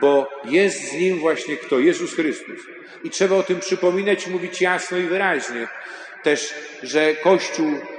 bo 0.00 0.30
jest 0.44 0.90
z 0.90 0.92
nim 0.92 1.18
właśnie 1.18 1.56
kto? 1.56 1.78
Jezus 1.78 2.14
Chrystus. 2.14 2.60
I 3.04 3.10
trzeba 3.10 3.36
o 3.36 3.42
tym 3.42 3.60
przypominać 3.60 4.26
mówić 4.26 4.62
jasno 4.62 4.98
i 4.98 5.02
wyraźnie. 5.02 5.68
Też, 6.22 6.54
że 6.82 7.14
Kościół 7.14 7.68
y, 7.68 7.95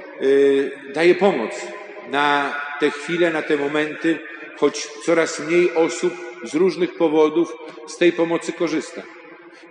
daje 0.94 1.14
pomoc 1.14 1.66
na 2.10 2.54
te 2.80 2.90
chwile, 2.90 3.30
na 3.30 3.42
te 3.42 3.56
momenty, 3.56 4.18
choć 4.56 4.86
coraz 4.86 5.40
mniej 5.40 5.74
osób 5.74 6.14
z 6.44 6.54
różnych 6.54 6.94
powodów 6.94 7.56
z 7.86 7.96
tej 7.96 8.12
pomocy 8.12 8.52
korzysta. 8.52 9.02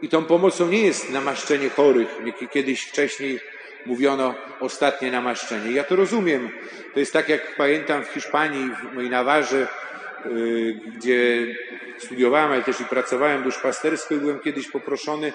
I 0.01 0.09
tą 0.09 0.25
pomocą 0.25 0.67
nie 0.67 0.81
jest 0.81 1.11
namaszczenie 1.11 1.69
chorych. 1.69 2.07
Kiedyś 2.51 2.81
wcześniej 2.81 3.39
mówiono 3.85 4.35
ostatnie 4.59 5.11
namaszczenie. 5.11 5.71
Ja 5.71 5.83
to 5.83 5.95
rozumiem. 5.95 6.49
To 6.93 6.99
jest 6.99 7.13
tak, 7.13 7.29
jak 7.29 7.55
pamiętam 7.55 8.03
w 8.03 8.07
Hiszpanii, 8.07 8.71
w 8.71 8.95
mojej 8.95 9.09
Nawarze, 9.09 9.67
y, 10.25 10.79
gdzie 10.97 11.47
studiowałem, 11.97 12.51
ale 12.51 12.63
też 12.63 12.81
i 12.81 12.85
pracowałem 12.85 13.43
duszpastersko 13.43 14.15
i 14.15 14.17
byłem 14.17 14.39
kiedyś 14.39 14.71
poproszony 14.71 15.33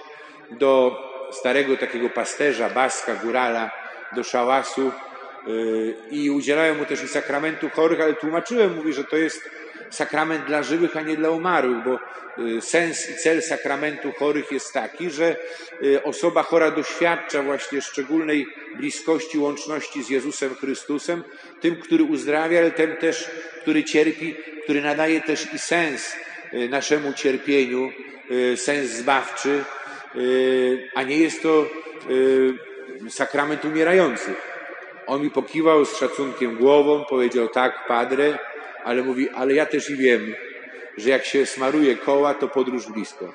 do 0.51 0.97
starego 1.31 1.77
takiego 1.77 2.11
pasterza, 2.11 2.71
baska, 2.71 3.15
górala, 3.15 3.82
do 4.17 4.25
szałasu 4.25 4.93
y, 5.49 5.95
i 6.11 6.31
udzielałem 6.31 6.79
mu 6.79 6.85
też 6.85 7.05
i 7.05 7.09
sakramentu 7.09 7.69
chorych, 7.71 8.01
ale 8.01 8.15
tłumaczyłem, 8.15 8.75
mówi, 8.77 8.93
że 8.93 9.05
to 9.05 9.17
jest 9.17 9.51
sakrament 9.91 10.45
dla 10.45 10.63
żywych, 10.63 10.97
a 10.97 11.01
nie 11.01 11.17
dla 11.17 11.31
umarłych, 11.31 11.85
bo 11.85 11.99
y, 12.43 12.61
sens 12.61 13.11
i 13.11 13.17
cel 13.17 13.43
sakramentu 13.43 14.13
chorych 14.13 14.53
jest 14.53 14.73
taki, 14.73 15.11
że 15.11 15.37
y, 15.83 16.03
osoba 16.03 16.43
chora 16.43 16.71
doświadcza 16.71 17.43
właśnie 17.43 17.83
szczególnej 17.83 18.47
bliskości, 18.77 19.39
łączności 19.39 20.03
z 20.03 20.11
Jezusem 20.11 20.55
Chrystusem, 20.55 21.25
tym, 21.61 21.77
który 21.77 22.05
uzdrawia, 22.05 22.59
ale 22.59 22.71
tym 22.71 22.97
też, 22.97 23.31
który 23.63 23.85
cierpi, 23.85 24.35
który 24.65 24.83
nadaje 24.83 25.21
też 25.21 25.55
i 25.55 25.59
sens 25.59 26.17
naszemu 26.71 27.13
cierpieniu, 27.13 27.91
sens 28.57 28.91
zbawczy, 28.91 29.65
a 30.95 31.03
nie 31.03 31.17
jest 31.17 31.43
to 31.43 31.67
sakrament 33.09 33.65
umierających. 33.65 34.53
On 35.07 35.23
mi 35.23 35.31
pokiwał 35.31 35.85
z 35.85 35.97
szacunkiem 35.97 36.57
głową, 36.57 37.05
powiedział 37.05 37.49
tak, 37.49 37.87
Padre, 37.89 38.39
ale 38.85 39.03
mówi, 39.03 39.31
ale 39.31 39.55
ja 39.55 39.67
też 39.67 39.91
i 39.91 39.97
wiem, 39.97 40.35
że 40.99 41.11
jak 41.11 41.25
się 41.25 41.47
smaruje 41.47 41.97
koła, 41.97 42.35
to 42.35 42.49
podróż 42.49 42.87
blisko. 42.87 43.35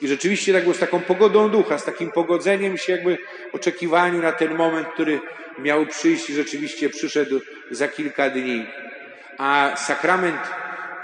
I 0.00 0.08
rzeczywiście 0.08 0.52
tak 0.52 0.62
było 0.62 0.74
z 0.74 0.78
taką 0.78 1.00
pogodą 1.00 1.48
ducha, 1.48 1.78
z 1.78 1.84
takim 1.84 2.10
pogodzeniem 2.10 2.78
się 2.78 2.92
jakby 2.92 3.18
oczekiwaniu 3.52 4.22
na 4.22 4.32
ten 4.32 4.54
moment, 4.54 4.88
który 4.88 5.20
miał 5.58 5.86
przyjść 5.86 6.30
i 6.30 6.34
rzeczywiście 6.34 6.90
przyszedł 6.90 7.40
za 7.70 7.88
kilka 7.88 8.30
dni. 8.30 8.66
A 9.38 9.76
sakrament, 9.76 10.40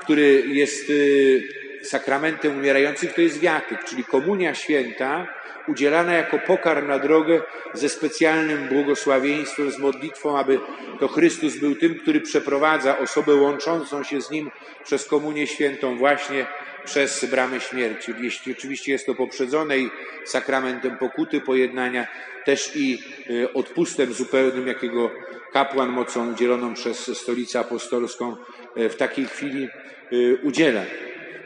który 0.01 0.44
jest 0.47 0.90
y, 0.90 1.63
sakramentem 1.85 2.59
umierających, 2.59 3.14
to 3.14 3.20
jest 3.20 3.40
wiatyk, 3.40 3.85
czyli 3.85 4.05
komunia 4.05 4.55
święta, 4.55 5.27
udzielana 5.68 6.14
jako 6.14 6.38
pokarm 6.38 6.88
na 6.88 6.99
drogę 6.99 7.42
ze 7.75 7.88
specjalnym 7.88 8.68
błogosławieństwem, 8.68 9.70
z 9.70 9.79
modlitwą, 9.79 10.38
aby 10.38 10.61
to 11.01 11.09
Chrystus 11.09 11.57
był 11.57 11.75
tym, 11.75 11.94
który 11.94 12.20
przeprowadza 12.20 12.99
osobę 12.99 13.35
łączącą 13.35 14.03
się 14.03 14.20
z 14.20 14.31
Nim 14.31 14.51
przez 14.85 15.07
komunię 15.07 15.47
świętą 15.47 15.97
właśnie 15.97 16.47
przez 16.85 17.25
bramę 17.25 17.61
śmierci. 17.61 18.12
Jeśli 18.20 18.53
oczywiście 18.53 18.92
jest 18.92 19.07
to 19.07 19.14
poprzedzone 19.14 19.79
i 19.79 19.90
sakramentem 20.25 20.97
pokuty, 20.97 21.40
pojednania, 21.40 22.07
też 22.44 22.77
i 22.77 22.99
y, 23.31 23.53
odpustem 23.53 24.12
zupełnym, 24.12 24.66
jakiego 24.66 25.11
kapłan 25.53 25.88
mocą 25.88 26.33
udzieloną 26.33 26.75
przez 26.75 27.18
stolicę 27.18 27.61
apostolską 27.61 28.37
y, 28.77 28.88
w 28.88 28.97
takiej 28.97 29.27
chwili 29.27 29.68
y, 30.12 30.38
udziela. 30.42 30.83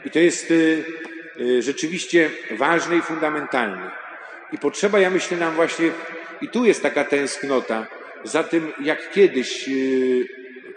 I 0.05 0.09
to 0.09 0.19
jest 0.19 0.53
rzeczywiście 1.59 2.29
ważne 2.51 2.97
i 2.97 3.01
fundamentalne. 3.01 3.91
I 4.53 4.57
potrzeba, 4.57 4.99
ja 4.99 5.09
myślę, 5.09 5.37
nam 5.37 5.55
właśnie, 5.55 5.91
i 6.41 6.47
tu 6.47 6.65
jest 6.65 6.83
taka 6.83 7.03
tęsknota 7.03 7.87
za 8.23 8.43
tym, 8.43 8.71
jak 8.83 9.11
kiedyś 9.11 9.69
y, 9.69 10.27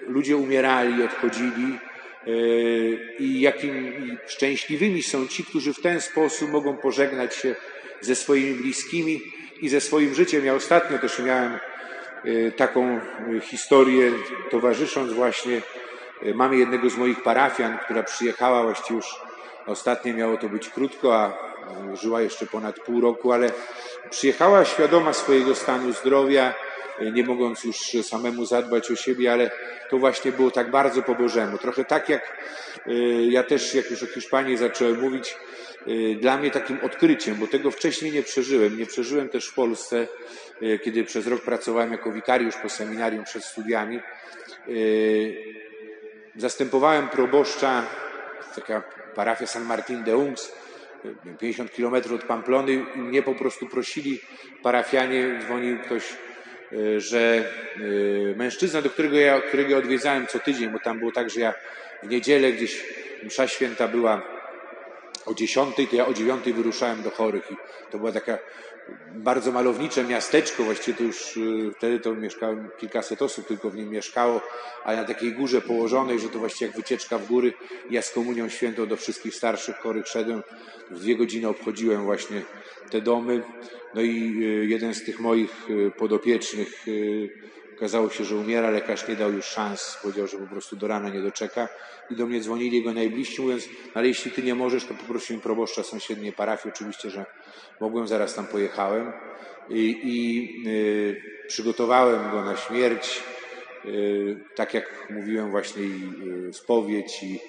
ludzie 0.06 0.36
umierali, 0.36 1.02
odchodzili 1.02 1.78
y, 2.26 3.14
i 3.18 3.40
jakim 3.40 3.92
szczęśliwymi 4.26 5.02
są 5.02 5.26
ci, 5.26 5.44
którzy 5.44 5.74
w 5.74 5.80
ten 5.80 6.00
sposób 6.00 6.50
mogą 6.50 6.76
pożegnać 6.76 7.36
się 7.36 7.54
ze 8.00 8.14
swoimi 8.14 8.54
bliskimi 8.54 9.20
i 9.60 9.68
ze 9.68 9.80
swoim 9.80 10.14
życiem. 10.14 10.44
Ja 10.44 10.54
ostatnio 10.54 10.98
też 10.98 11.18
miałem 11.18 11.58
y, 12.24 12.52
taką 12.56 13.00
historię, 13.42 14.12
towarzysząc 14.50 15.12
właśnie 15.12 15.62
mamy 16.34 16.56
jednego 16.56 16.90
z 16.90 16.96
moich 16.96 17.22
parafian, 17.22 17.78
która 17.78 18.02
przyjechała 18.02 18.62
właściwie 18.62 18.96
już 18.96 19.06
Ostatnie 19.66 20.14
miało 20.14 20.36
to 20.36 20.48
być 20.48 20.68
krótko, 20.68 21.16
a 21.16 21.52
żyła 21.94 22.22
jeszcze 22.22 22.46
ponad 22.46 22.80
pół 22.80 23.00
roku, 23.00 23.32
ale 23.32 23.50
przyjechała 24.10 24.64
świadoma 24.64 25.12
swojego 25.12 25.54
stanu 25.54 25.92
zdrowia, 25.92 26.54
nie 27.12 27.24
mogąc 27.24 27.64
już 27.64 27.76
samemu 28.02 28.44
zadbać 28.44 28.90
o 28.90 28.96
siebie, 28.96 29.32
ale 29.32 29.50
to 29.90 29.98
właśnie 29.98 30.32
było 30.32 30.50
tak 30.50 30.70
bardzo 30.70 31.02
po 31.02 31.14
Bożemu. 31.14 31.58
Trochę 31.58 31.84
tak 31.84 32.08
jak 32.08 32.36
ja 33.28 33.42
też, 33.42 33.74
jak 33.74 33.90
już 33.90 34.02
o 34.02 34.06
Hiszpanii 34.06 34.56
zacząłem 34.56 35.00
mówić, 35.00 35.36
dla 36.20 36.38
mnie 36.38 36.50
takim 36.50 36.78
odkryciem, 36.82 37.34
bo 37.34 37.46
tego 37.46 37.70
wcześniej 37.70 38.12
nie 38.12 38.22
przeżyłem. 38.22 38.78
Nie 38.78 38.86
przeżyłem 38.86 39.28
też 39.28 39.46
w 39.46 39.54
Polsce, 39.54 40.06
kiedy 40.84 41.04
przez 41.04 41.26
rok 41.26 41.40
pracowałem 41.40 41.92
jako 41.92 42.12
wikariusz 42.12 42.56
po 42.56 42.68
seminarium 42.68 43.24
przed 43.24 43.44
studiami. 43.44 44.00
Zastępowałem 46.36 47.08
proboszcza, 47.08 47.86
taka 48.54 48.82
parafia 49.14 49.46
San 49.46 49.64
Martín 49.64 50.04
de 50.04 50.16
Ungs, 50.16 50.52
50 51.38 51.72
kilometrów 51.72 52.20
od 52.20 52.26
Pamplony 52.26 52.72
i 52.72 52.98
mnie 52.98 53.22
po 53.22 53.34
prostu 53.34 53.68
prosili 53.68 54.20
parafianie, 54.62 55.40
dzwonił 55.44 55.78
ktoś, 55.78 56.02
że 56.96 57.44
mężczyzna, 58.36 58.82
do 58.82 58.90
którego 58.90 59.16
ja, 59.16 59.40
którego 59.40 59.76
odwiedzałem 59.76 60.26
co 60.26 60.38
tydzień, 60.38 60.70
bo 60.70 60.78
tam 60.78 60.98
było 60.98 61.12
tak, 61.12 61.30
że 61.30 61.40
ja 61.40 61.54
w 62.02 62.08
niedzielę 62.08 62.52
gdzieś 62.52 62.84
msza 63.22 63.48
święta 63.48 63.88
była 63.88 64.22
o 65.26 65.34
dziesiątej, 65.34 65.88
to 65.88 65.96
ja 65.96 66.06
o 66.06 66.14
dziewiątej 66.14 66.52
wyruszałem 66.52 67.02
do 67.02 67.10
chorych 67.10 67.50
i 67.50 67.56
to 67.90 67.98
była 67.98 68.12
taka 68.12 68.38
bardzo 69.14 69.52
malownicze 69.52 70.04
miasteczko, 70.04 70.62
właściwie 70.62 70.98
to 70.98 71.04
już 71.04 71.38
wtedy 71.76 72.00
to 72.00 72.14
mieszkałem 72.14 72.68
kilkaset 72.78 73.22
osób, 73.22 73.46
tylko 73.46 73.70
w 73.70 73.76
nim 73.76 73.90
mieszkało, 73.90 74.40
ale 74.84 74.96
na 74.96 75.04
takiej 75.04 75.32
górze 75.32 75.60
położonej, 75.60 76.18
że 76.18 76.28
to 76.28 76.38
właściwie 76.38 76.66
jak 76.66 76.76
wycieczka 76.76 77.18
w 77.18 77.26
góry. 77.26 77.52
Ja 77.90 78.02
z 78.02 78.10
komunią 78.10 78.48
świętą 78.48 78.86
do 78.86 78.96
wszystkich 78.96 79.34
starszych 79.34 79.76
chorych 79.76 80.06
szedłem. 80.06 80.42
W 80.90 81.00
dwie 81.00 81.16
godziny 81.16 81.48
obchodziłem 81.48 82.04
właśnie 82.04 82.42
te 82.90 83.00
domy. 83.00 83.42
No 83.94 84.00
i 84.00 84.38
jeden 84.68 84.94
z 84.94 85.04
tych 85.04 85.20
moich 85.20 85.66
podopiecznych 85.96 86.86
Okazało 87.82 88.10
się, 88.10 88.24
że 88.24 88.36
umiera, 88.36 88.70
lekarz 88.70 89.08
nie 89.08 89.16
dał 89.16 89.32
już 89.32 89.44
szans, 89.44 89.98
powiedział, 90.02 90.26
że 90.26 90.38
po 90.38 90.46
prostu 90.46 90.76
do 90.76 90.88
rana 90.88 91.08
nie 91.08 91.20
doczeka. 91.20 91.68
I 92.10 92.16
do 92.16 92.26
mnie 92.26 92.40
dzwonili 92.40 92.76
jego 92.76 92.92
najbliżsi, 92.92 93.42
mówiąc, 93.42 93.68
ale 93.94 94.08
jeśli 94.08 94.30
ty 94.30 94.42
nie 94.42 94.54
możesz, 94.54 94.84
to 94.84 94.94
poprosiłem 94.94 95.42
proboszcza 95.42 95.82
sąsiedniej 95.82 96.32
parafii. 96.32 96.72
Oczywiście, 96.74 97.10
że 97.10 97.26
mogłem, 97.80 98.06
zaraz 98.06 98.34
tam 98.34 98.46
pojechałem 98.46 99.12
i, 99.68 100.00
i 100.04 100.68
y, 100.68 101.22
przygotowałem 101.48 102.30
go 102.30 102.44
na 102.44 102.56
śmierć. 102.56 103.22
Y, 103.84 104.44
tak 104.56 104.74
jak 104.74 105.10
mówiłem 105.10 105.50
właśnie 105.50 105.82
i 105.82 106.10
y, 106.48 106.52
spowiedź 106.52 107.22
i, 107.22 107.40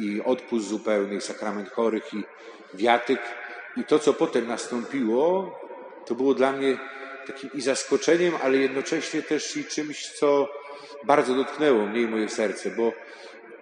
i 0.00 0.22
odpust 0.24 0.68
zupełny, 0.68 1.14
i 1.16 1.20
sakrament 1.20 1.70
chorych, 1.70 2.14
i 2.14 2.22
wiatyk. 2.74 3.20
I 3.76 3.84
to, 3.84 3.98
co 3.98 4.12
potem 4.12 4.46
nastąpiło, 4.46 5.58
to 6.06 6.14
było 6.14 6.34
dla 6.34 6.52
mnie 6.52 6.78
takim 7.26 7.50
i 7.54 7.60
zaskoczeniem, 7.60 8.34
ale 8.42 8.56
jednocześnie 8.56 9.22
też 9.22 9.56
i 9.56 9.64
czymś, 9.64 10.08
co 10.08 10.48
bardzo 11.04 11.34
dotknęło 11.34 11.86
mnie 11.86 12.00
i 12.00 12.08
moje 12.08 12.28
serce, 12.28 12.70
bo 12.70 12.92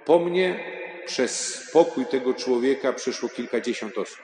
po 0.04 0.18
mnie 0.18 0.64
przez 1.06 1.62
pokój 1.72 2.06
tego 2.06 2.34
człowieka 2.34 2.92
przeszło 2.92 3.28
kilkadziesiąt 3.28 3.98
osób. 3.98 4.18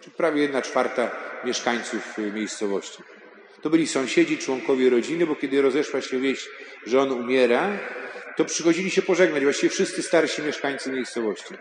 Czyli 0.00 0.16
prawie 0.16 0.42
jedna 0.42 0.62
czwarta 0.62 1.10
mieszkańców 1.44 2.18
miejscowości. 2.18 3.02
To 3.62 3.70
byli 3.70 3.86
sąsiedzi, 3.86 4.38
członkowie 4.38 4.90
rodziny, 4.90 5.26
bo 5.26 5.36
kiedy 5.36 5.62
rozeszła 5.62 6.00
się 6.00 6.20
wieść, 6.20 6.48
że 6.86 7.00
on 7.00 7.12
umiera, 7.12 7.78
to 8.36 8.44
przychodzili 8.44 8.90
się 8.90 9.02
pożegnać 9.02 9.42
właściwie 9.42 9.70
wszyscy 9.70 10.02
starsi 10.02 10.42
mieszkańcy 10.42 10.90
miejscowości. 10.90 11.54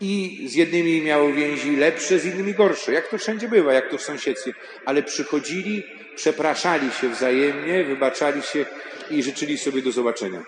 I 0.00 0.44
z 0.48 0.54
jednymi 0.54 1.02
miało 1.02 1.32
więzi 1.32 1.76
lepsze, 1.76 2.18
z 2.18 2.24
innymi 2.24 2.54
gorsze. 2.54 2.92
Jak 2.92 3.08
to 3.08 3.18
wszędzie 3.18 3.48
bywa, 3.48 3.72
jak 3.72 3.90
to 3.90 3.98
w 3.98 4.02
sąsiedztwie. 4.02 4.52
Ale 4.84 5.02
przychodzili, 5.02 5.82
przepraszali 6.16 6.90
się 6.92 7.08
wzajemnie, 7.08 7.84
wybaczali 7.84 8.42
się 8.42 8.66
i 9.10 9.22
życzyli 9.22 9.58
sobie 9.58 9.82
do 9.82 9.92
zobaczenia. 9.92 10.42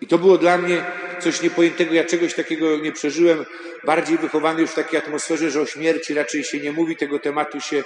I 0.00 0.06
to 0.06 0.18
było 0.18 0.38
dla 0.38 0.58
mnie 0.58 0.84
coś 1.20 1.42
niepojętego. 1.42 1.94
Ja 1.94 2.04
czegoś 2.04 2.34
takiego 2.34 2.76
nie 2.76 2.92
przeżyłem. 2.92 3.44
Bardziej 3.84 4.18
wychowany 4.18 4.60
już 4.60 4.70
w 4.70 4.74
takiej 4.74 4.98
atmosferze, 4.98 5.50
że 5.50 5.60
o 5.60 5.66
śmierci 5.66 6.14
raczej 6.14 6.44
się 6.44 6.60
nie 6.60 6.72
mówi, 6.72 6.96
tego 6.96 7.18
tematu 7.18 7.60
się 7.60 7.84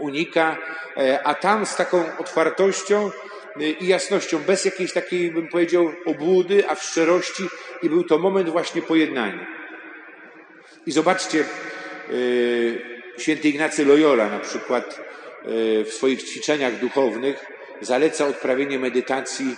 unika. 0.00 0.56
A 1.24 1.34
tam 1.34 1.66
z 1.66 1.76
taką 1.76 2.16
otwartością 2.18 3.10
i 3.80 3.86
jasnością, 3.86 4.38
bez 4.38 4.64
jakiejś 4.64 4.92
takiej, 4.92 5.30
bym 5.30 5.48
powiedział, 5.48 5.92
obłudy, 6.04 6.68
a 6.68 6.74
w 6.74 6.82
szczerości. 6.82 7.42
I 7.82 7.88
był 7.88 8.04
to 8.04 8.18
moment 8.18 8.48
właśnie 8.48 8.82
pojednania. 8.82 9.46
I 10.86 10.92
zobaczcie, 10.92 11.44
święty 13.18 13.48
Ignacy 13.48 13.84
Loyola 13.84 14.28
na 14.28 14.38
przykład 14.38 15.00
w 15.84 15.88
swoich 15.90 16.22
ćwiczeniach 16.22 16.78
duchownych 16.78 17.46
zaleca 17.80 18.26
odprawienie 18.26 18.78
medytacji 18.78 19.56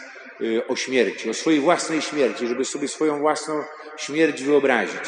o 0.68 0.76
śmierci, 0.76 1.30
o 1.30 1.34
swojej 1.34 1.60
własnej 1.60 2.02
śmierci, 2.02 2.46
żeby 2.46 2.64
sobie 2.64 2.88
swoją 2.88 3.18
własną 3.18 3.62
śmierć 3.98 4.42
wyobrazić. 4.42 5.02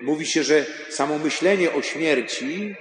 Mówi 0.00 0.26
się, 0.26 0.42
że 0.42 0.64
samo 0.88 1.18
myślenie 1.18 1.72
o 1.72 1.82
śmierci, 1.82 2.76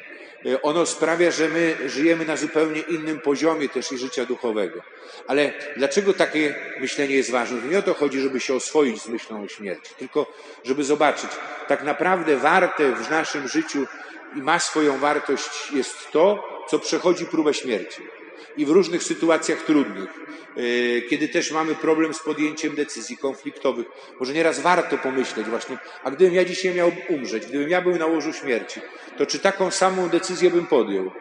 ono 0.62 0.86
sprawia, 0.86 1.32
że 1.32 1.50
my 1.50 1.78
żyjemy 1.86 2.26
na 2.26 2.36
zupełnie 2.36 2.82
innym 2.82 3.20
poziomie 3.20 3.70
też 3.70 3.92
i 3.92 3.98
życia 3.98 4.26
duchowego. 4.26 4.82
Ale 5.28 5.54
dlaczego 5.78 6.14
takie 6.14 6.56
myślenie 6.80 7.16
jest 7.16 7.32
ważne? 7.32 7.62
Nie 7.62 7.80
o 7.80 7.82
to 7.82 7.94
chodzi, 7.94 8.20
żeby 8.20 8.40
się 8.40 8.54
oswoić 8.54 9.02
z 9.02 9.08
myślą 9.08 9.44
o 9.44 9.48
śmierci, 9.48 9.94
tylko 9.98 10.34
żeby 10.64 10.84
zobaczyć, 10.84 11.30
tak 11.68 11.84
naprawdę 11.84 12.38
warte 12.38 12.96
w 12.96 13.10
naszym 13.12 13.48
życiu 13.48 13.88
i 14.36 14.42
ma 14.42 14.60
swoją 14.60 14.98
wartość 14.98 15.72
jest 15.72 16.12
to, 16.12 16.44
co 16.70 16.80
przechodzi 16.80 17.26
próbę 17.26 17.54
śmierci. 17.54 18.02
I 18.58 18.66
w 18.66 18.70
różnych 18.70 19.04
sytuacjach 19.04 19.62
trudnych, 19.62 20.10
kiedy 21.10 21.28
też 21.28 21.52
mamy 21.52 21.76
problem 21.76 22.14
z 22.14 22.20
podjęciem 22.20 22.76
decyzji 22.76 23.18
konfliktowych, 23.18 23.88
może 24.20 24.34
nieraz 24.34 24.60
warto 24.60 24.98
pomyśleć 24.98 25.48
właśnie, 25.48 25.78
a 26.04 26.12
gdybym 26.12 26.34
ja 26.34 26.46
dzisiaj 26.46 26.76
miał 26.76 26.92
umrzeć, 27.10 27.46
gdybym 27.46 27.70
ja 27.70 27.82
był 27.82 27.96
na 27.96 28.06
łożu 28.06 28.34
śmierci, 28.34 28.80
to 29.18 29.26
czy 29.26 29.40
taką 29.40 29.72
samą 29.72 30.10
decyzję 30.10 30.50
bym 30.50 30.66
podjął? 30.66 31.12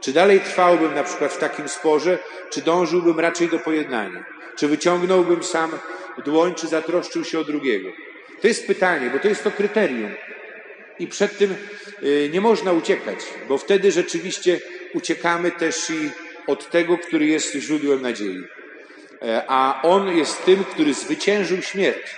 Czy 0.00 0.12
dalej 0.12 0.40
trwałbym 0.40 0.94
na 0.94 1.04
przykład 1.04 1.32
w 1.32 1.38
takim 1.38 1.68
sporze, 1.68 2.18
czy 2.50 2.62
dążyłbym 2.62 3.20
raczej 3.20 3.48
do 3.48 3.58
pojednania? 3.58 4.24
Czy 4.56 4.68
wyciągnąłbym 4.68 5.42
sam 5.42 5.70
dłoń, 6.24 6.54
czy 6.54 6.66
zatroszczył 6.66 7.24
się 7.24 7.38
o 7.38 7.44
drugiego? 7.44 7.88
To 8.40 8.48
jest 8.48 8.66
pytanie, 8.66 9.10
bo 9.10 9.18
to 9.18 9.28
jest 9.28 9.44
to 9.44 9.50
kryterium. 9.50 10.10
I 10.98 11.06
przed 11.06 11.38
tym 11.38 11.54
nie 12.32 12.40
można 12.40 12.72
uciekać, 12.72 13.18
bo 13.48 13.58
wtedy 13.58 13.92
rzeczywiście 13.92 14.60
uciekamy 14.94 15.50
też 15.50 15.90
i 15.90 16.10
od 16.46 16.70
tego, 16.70 16.98
który 16.98 17.26
jest 17.26 17.54
źródłem 17.54 18.02
nadziei. 18.02 18.44
A 19.46 19.80
On 19.82 20.16
jest 20.16 20.44
tym, 20.44 20.64
który 20.64 20.94
zwyciężył 20.94 21.62
śmierć. 21.62 22.16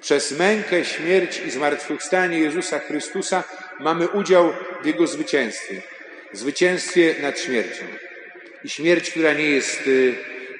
Przez 0.00 0.38
mękę, 0.38 0.84
śmierć 0.84 1.40
i 1.46 1.50
zmartwychwstanie 1.50 2.38
Jezusa 2.38 2.78
Chrystusa 2.78 3.44
mamy 3.80 4.08
udział 4.08 4.52
w 4.82 4.86
Jego 4.86 5.06
zwycięstwie. 5.06 5.82
Zwycięstwie 6.32 7.14
nad 7.22 7.40
śmiercią. 7.40 7.84
I 8.64 8.68
śmierć, 8.68 9.10
która 9.10 9.32
nie 9.32 9.50
jest 9.50 9.90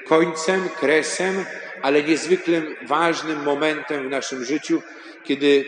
końcem, 0.07 0.69
kresem, 0.81 1.45
ale 1.83 2.03
niezwykle 2.03 2.63
ważnym 2.83 3.43
momentem 3.43 4.07
w 4.09 4.11
naszym 4.11 4.45
życiu, 4.45 4.83
kiedy 5.25 5.65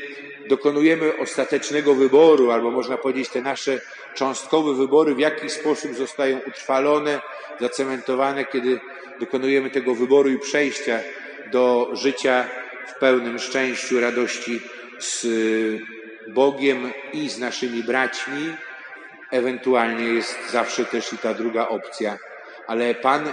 dokonujemy 0.49 1.19
ostatecznego 1.19 1.95
wyboru, 1.95 2.51
albo 2.51 2.71
można 2.71 2.97
powiedzieć, 2.97 3.29
te 3.29 3.41
nasze 3.41 3.81
cząstkowe 4.15 4.75
wybory, 4.75 5.15
w 5.15 5.19
jaki 5.19 5.51
sposób 5.51 5.95
zostają 5.95 6.41
utrwalone, 6.49 7.21
zacementowane, 7.61 8.45
kiedy 8.45 8.81
dokonujemy 9.21 9.71
tego 9.71 9.95
wyboru 9.95 10.31
i 10.31 10.39
przejścia 10.39 11.01
do 11.53 11.91
życia 11.93 12.45
w 12.87 12.99
pełnym 12.99 13.39
szczęściu, 13.39 14.01
radości 14.01 14.61
z 14.99 15.27
Bogiem 16.29 16.93
i 17.13 17.29
z 17.29 17.39
naszymi 17.39 17.83
braćmi. 17.83 18.57
Ewentualnie 19.31 20.05
jest 20.05 20.51
zawsze 20.51 20.85
też 20.85 21.13
i 21.13 21.19
ta 21.19 21.35
druga 21.35 21.69
opcja, 21.69 22.19
ale 22.67 22.95
Pan 22.95 23.33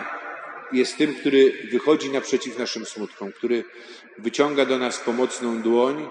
jest 0.74 0.98
tym, 0.98 1.16
który 1.16 1.54
wychodzi 1.72 2.10
naprzeciw 2.10 2.60
naszym 2.60 2.86
smutkom, 2.86 3.32
który 3.32 3.64
wyciąga 4.18 4.66
do 4.66 4.78
nas 4.78 5.00
pomocną 5.00 5.62
dłoń, 5.62 6.10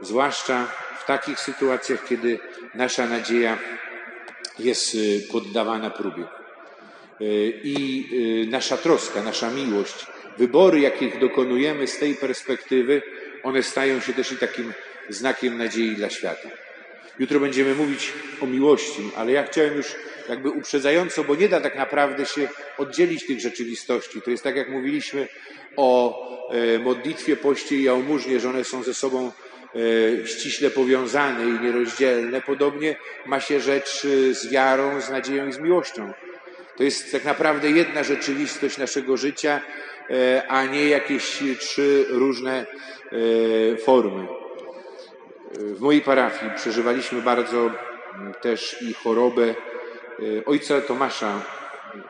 zwłaszcza 0.00 0.66
w 1.00 1.06
takich 1.06 1.40
sytuacjach, 1.40 2.08
kiedy 2.08 2.38
nasza 2.74 3.06
nadzieja 3.06 3.58
jest 4.58 4.96
poddawana 5.32 5.90
próbie. 5.90 6.24
I 7.64 8.46
nasza 8.50 8.76
troska, 8.76 9.22
nasza 9.22 9.50
miłość, 9.50 10.06
wybory, 10.38 10.80
jakich 10.80 11.18
dokonujemy 11.18 11.86
z 11.86 11.98
tej 11.98 12.14
perspektywy, 12.14 13.02
one 13.42 13.62
stają 13.62 14.00
się 14.00 14.12
też 14.12 14.32
i 14.32 14.36
takim 14.36 14.72
znakiem 15.08 15.58
nadziei 15.58 15.96
dla 15.96 16.10
świata. 16.10 16.48
Jutro 17.18 17.40
będziemy 17.40 17.74
mówić 17.74 18.12
o 18.40 18.46
miłości, 18.46 19.10
ale 19.16 19.32
ja 19.32 19.42
chciałem 19.42 19.76
już 19.76 19.86
jakby 20.28 20.50
uprzedzająco, 20.50 21.24
bo 21.24 21.34
nie 21.34 21.48
da 21.48 21.60
tak 21.60 21.76
naprawdę 21.76 22.26
się 22.26 22.48
oddzielić 22.78 23.26
tych 23.26 23.40
rzeczywistości. 23.40 24.22
To 24.22 24.30
jest 24.30 24.44
tak, 24.44 24.56
jak 24.56 24.68
mówiliśmy 24.68 25.28
o 25.76 26.20
e, 26.50 26.78
modlitwie, 26.78 27.36
poście 27.36 27.76
i 27.76 27.82
jałmużnie, 27.82 28.40
że 28.40 28.48
one 28.48 28.64
są 28.64 28.82
ze 28.82 28.94
sobą 28.94 29.32
e, 30.22 30.26
ściśle 30.26 30.70
powiązane 30.70 31.44
i 31.44 31.64
nierozdzielne. 31.64 32.40
Podobnie 32.40 32.96
ma 33.26 33.40
się 33.40 33.60
rzecz 33.60 34.06
e, 34.30 34.34
z 34.34 34.50
wiarą, 34.50 35.00
z 35.00 35.10
nadzieją 35.10 35.48
i 35.48 35.52
z 35.52 35.58
miłością. 35.58 36.12
To 36.76 36.82
jest 36.82 37.12
tak 37.12 37.24
naprawdę 37.24 37.70
jedna 37.70 38.02
rzeczywistość 38.02 38.78
naszego 38.78 39.16
życia, 39.16 39.60
a 40.48 40.64
nie 40.64 40.88
jakieś 40.88 41.42
trzy 41.58 42.04
różne 42.08 42.66
formy. 43.84 44.26
W 45.58 45.80
mojej 45.80 46.00
parafii 46.00 46.52
przeżywaliśmy 46.56 47.22
bardzo 47.22 47.70
też 48.40 48.82
i 48.82 48.94
chorobę 48.94 49.54
ojca 50.46 50.80
Tomasza 50.80 51.42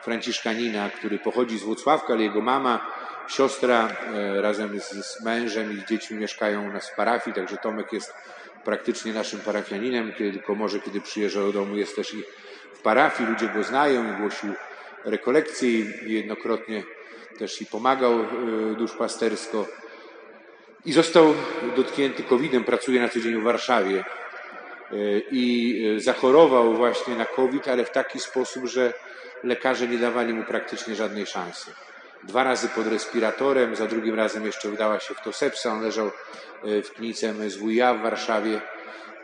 Franciszkanina, 0.01 0.89
który 0.89 1.19
pochodzi 1.19 1.59
z 1.59 1.63
Włocławka, 1.63 2.13
ale 2.13 2.23
jego 2.23 2.41
mama, 2.41 2.87
siostra 3.27 3.87
e, 3.87 4.41
razem 4.41 4.79
z, 4.79 4.89
z 4.89 5.23
mężem 5.23 5.73
i 5.73 5.85
dziećmi 5.85 6.17
mieszkają 6.17 6.69
u 6.69 6.71
nas 6.71 6.89
w 6.89 6.95
parafii, 6.95 7.35
także 7.35 7.57
Tomek 7.57 7.93
jest 7.93 8.13
praktycznie 8.63 9.13
naszym 9.13 9.39
parafianinem, 9.39 10.13
kiedy 10.17 10.31
tylko 10.31 10.55
może, 10.55 10.79
kiedy 10.79 11.01
przyjeżdża 11.01 11.39
do 11.39 11.51
domu, 11.51 11.75
jest 11.75 11.95
też 11.95 12.13
i 12.13 12.23
w 12.73 12.81
parafii, 12.81 13.29
ludzie 13.29 13.47
go 13.47 13.63
znają 13.63 14.13
i 14.13 14.17
głosił 14.21 14.53
rekolekcje 15.05 15.69
i 15.69 16.13
jednokrotnie 16.13 16.83
też 17.39 17.61
i 17.61 17.65
pomagał 17.65 18.13
e, 18.13 18.25
duszpastersko. 18.77 19.65
I 20.85 20.93
został 20.93 21.33
dotknięty 21.75 22.23
COVID-em, 22.23 22.63
pracuje 22.63 23.01
na 23.01 23.09
co 23.09 23.19
dzień 23.19 23.41
w 23.41 23.43
Warszawie. 23.43 24.03
E, 24.91 24.95
I 25.31 25.99
zachorował 25.99 26.73
właśnie 26.73 27.15
na 27.15 27.25
COVID, 27.25 27.67
ale 27.67 27.85
w 27.85 27.91
taki 27.91 28.19
sposób, 28.19 28.65
że 28.65 28.93
lekarze 29.43 29.87
nie 29.87 29.97
dawali 29.97 30.33
mu 30.33 30.43
praktycznie 30.43 30.95
żadnej 30.95 31.25
szansy. 31.25 31.71
Dwa 32.23 32.43
razy 32.43 32.69
pod 32.69 32.87
respiratorem, 32.87 33.75
za 33.75 33.87
drugim 33.87 34.15
razem 34.15 34.45
jeszcze 34.45 34.69
udała 34.69 34.99
się 34.99 35.13
w 35.13 35.21
to 35.21 35.33
sepsa. 35.33 35.71
On 35.71 35.81
leżał 35.81 36.07
e, 36.07 36.81
w 36.81 36.91
klinice 36.91 37.33
MSWiA 37.33 37.93
w 37.93 38.01
Warszawie. 38.01 38.61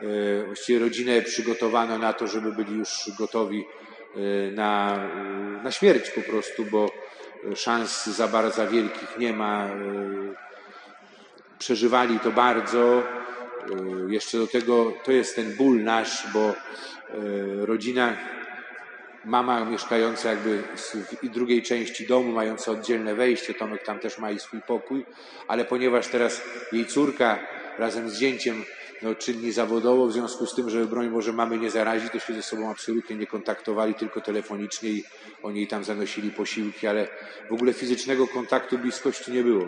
E, 0.01 0.43
właściwie 0.45 0.79
rodzinę 0.79 1.21
przygotowano 1.21 1.97
na 1.97 2.13
to, 2.13 2.27
żeby 2.27 2.51
byli 2.51 2.73
już 2.73 3.11
gotowi 3.17 3.65
e, 4.15 4.51
na, 4.51 4.97
na 5.63 5.71
śmierć 5.71 6.09
po 6.09 6.21
prostu, 6.21 6.65
bo 6.65 6.91
szans 7.55 8.05
za 8.05 8.27
bardzo 8.27 8.67
wielkich 8.67 9.17
nie 9.17 9.33
ma. 9.33 9.69
Przeżywali 11.59 12.19
to 12.19 12.31
bardzo. 12.31 13.03
Jeszcze 14.07 14.37
do 14.37 14.47
tego 14.47 14.93
to 15.03 15.11
jest 15.11 15.35
ten 15.35 15.55
ból 15.55 15.83
nasz, 15.83 16.27
bo 16.33 16.53
rodzina 17.61 18.17
mama 19.25 19.65
mieszkająca 19.65 20.29
jakby 20.29 20.63
w 21.23 21.29
drugiej 21.29 21.63
części 21.63 22.07
domu, 22.07 22.31
mająca 22.31 22.71
oddzielne 22.71 23.15
wejście, 23.15 23.53
Tomek 23.53 23.83
tam 23.83 23.99
też 23.99 24.17
ma 24.17 24.31
i 24.31 24.39
swój 24.39 24.61
pokój, 24.61 25.05
ale 25.47 25.65
ponieważ 25.65 26.07
teraz 26.07 26.41
jej 26.71 26.85
córka 26.85 27.39
razem 27.77 28.09
z 28.09 28.19
zięciem 28.19 28.63
no, 29.01 29.15
czynni 29.15 29.51
zawodowo, 29.51 30.07
w 30.07 30.13
związku 30.13 30.45
z 30.45 30.55
tym, 30.55 30.69
że 30.69 30.85
broń 30.85 31.09
może 31.09 31.33
mamy 31.33 31.57
nie 31.57 31.71
zarazić, 31.71 32.11
to 32.11 32.19
się 32.19 32.33
ze 32.33 32.41
sobą 32.41 32.71
absolutnie 32.71 33.15
nie 33.15 33.27
kontaktowali, 33.27 33.93
tylko 33.93 34.21
telefonicznie 34.21 34.89
i 34.89 35.03
oni 35.43 35.67
tam 35.67 35.83
zanosili 35.83 36.31
posiłki, 36.31 36.87
ale 36.87 37.07
w 37.49 37.53
ogóle 37.53 37.73
fizycznego 37.73 38.27
kontaktu, 38.27 38.77
bliskości 38.77 39.31
nie 39.31 39.43
było. 39.43 39.67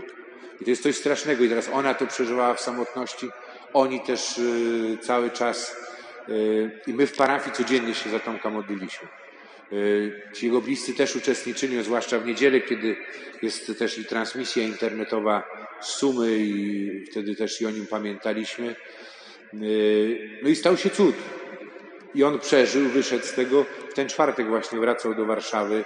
I 0.61 0.63
to 0.63 0.69
jest 0.69 0.83
coś 0.83 0.95
strasznego 0.95 1.43
i 1.43 1.49
teraz 1.49 1.69
ona 1.73 1.93
to 1.93 2.07
przeżywała 2.07 2.53
w 2.53 2.61
samotności, 2.61 3.29
oni 3.73 3.99
też 3.99 4.37
y, 4.37 4.97
cały 5.01 5.31
czas 5.31 5.75
y, 6.29 6.71
i 6.87 6.93
my 6.93 7.07
w 7.07 7.15
parafii 7.15 7.55
codziennie 7.55 7.93
się 7.93 8.09
za 8.09 8.19
Tomka 8.19 8.49
modliliśmy. 8.49 9.07
E, 9.71 10.33
ci 10.33 10.45
jego 10.45 10.61
bliscy 10.61 10.93
też 10.93 11.15
uczestniczyli, 11.15 11.83
zwłaszcza 11.83 12.19
w 12.19 12.25
niedzielę, 12.25 12.61
kiedy 12.61 12.95
jest 13.41 13.79
też 13.79 13.97
i 13.97 14.05
transmisja 14.05 14.63
internetowa 14.63 15.43
z 15.81 15.87
Sumy 15.87 16.37
i 16.37 17.05
wtedy 17.11 17.35
też 17.35 17.61
i 17.61 17.65
o 17.65 17.71
nim 17.71 17.87
pamiętaliśmy. 17.87 18.75
No 20.43 20.49
i 20.49 20.55
stał 20.55 20.77
się 20.77 20.89
cud. 20.89 21.15
I 22.15 22.23
on 22.23 22.39
przeżył, 22.39 22.89
wyszedł 22.89 23.25
z 23.25 23.33
tego. 23.33 23.65
W 23.89 23.93
ten 23.93 24.09
czwartek 24.09 24.47
właśnie 24.47 24.79
wracał 24.79 25.15
do 25.15 25.25
Warszawy 25.25 25.85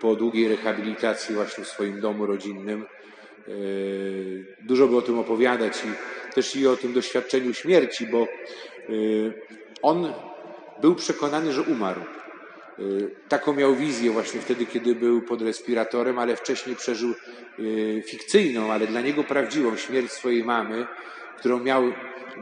po 0.00 0.16
długiej 0.16 0.48
rehabilitacji 0.48 1.34
właśnie 1.34 1.64
w 1.64 1.68
swoim 1.68 2.00
domu 2.00 2.26
rodzinnym. 2.26 2.86
Dużo 4.60 4.88
by 4.88 4.96
o 4.96 5.02
tym 5.02 5.18
opowiadać 5.18 5.84
i 5.84 5.88
też 6.34 6.56
i 6.56 6.66
o 6.66 6.76
tym 6.76 6.92
doświadczeniu 6.92 7.54
śmierci, 7.54 8.06
bo 8.06 8.26
on 9.82 10.12
był 10.80 10.94
przekonany, 10.94 11.52
że 11.52 11.62
umarł. 11.62 12.00
Y, 12.78 13.10
taką 13.28 13.52
miał 13.52 13.74
wizję 13.74 14.10
właśnie 14.10 14.40
wtedy, 14.40 14.66
kiedy 14.66 14.94
był 14.94 15.22
pod 15.22 15.42
respiratorem, 15.42 16.18
ale 16.18 16.36
wcześniej 16.36 16.76
przeżył 16.76 17.14
y, 17.58 18.02
fikcyjną, 18.06 18.72
ale 18.72 18.86
dla 18.86 19.00
niego 19.00 19.24
prawdziwą 19.24 19.76
śmierć 19.76 20.12
swojej 20.12 20.44
mamy, 20.44 20.86
którą 21.38 21.58
miał 21.58 21.92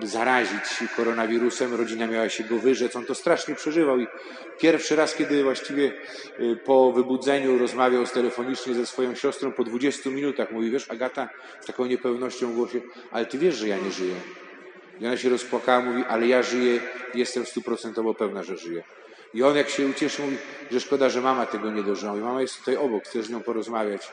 zarazić 0.03 0.85
koronawirusem. 0.97 1.75
Rodzina 1.75 2.07
miała 2.07 2.29
się 2.29 2.45
go 2.45 2.59
wyrzec. 2.59 2.97
On 2.97 3.05
to 3.05 3.15
strasznie 3.15 3.55
przeżywał 3.55 3.99
i 4.01 4.07
pierwszy 4.59 4.97
raz, 4.97 5.15
kiedy 5.15 5.43
właściwie 5.43 5.93
y, 6.41 6.57
po 6.65 6.93
wybudzeniu 6.93 7.59
rozmawiał 7.59 8.07
telefonicznie 8.07 8.75
ze 8.75 8.87
swoją 8.87 9.15
siostrą 9.15 9.53
po 9.53 9.65
20 9.65 10.11
minutach, 10.11 10.53
mówi, 10.53 10.71
wiesz, 10.71 10.91
Agata 10.91 11.29
z 11.61 11.67
taką 11.67 11.87
niepewnością 11.87 12.53
w 12.53 12.55
głosie, 12.55 12.81
ale 13.11 13.27
ty 13.27 13.39
wiesz, 13.39 13.55
że 13.55 13.69
ja 13.69 13.77
nie 13.77 13.91
żyję. 13.91 14.15
I 15.01 15.07
ona 15.07 15.17
się 15.17 15.29
rozpłakała, 15.29 15.81
mówi, 15.81 16.05
ale 16.09 16.27
ja 16.27 16.43
żyję, 16.43 16.81
jestem 17.15 17.47
stuprocentowo 17.47 18.15
pewna, 18.15 18.43
że 18.43 18.57
żyję. 18.57 18.83
I 19.35 19.43
on 19.43 19.57
jak 19.57 19.69
się 19.69 19.87
ucieszył, 19.87 20.25
mówi, 20.25 20.39
że 20.71 20.81
szkoda, 20.81 21.09
że 21.09 21.21
mama 21.21 21.47
tego 21.47 21.71
nie 21.71 21.83
dożyła. 21.83 22.17
I 22.17 22.21
mama 22.21 22.41
jest 22.41 22.59
tutaj 22.59 22.77
obok, 22.77 23.05
chce 23.05 23.23
z 23.23 23.31
nią 23.31 23.41
porozmawiać. 23.41 24.13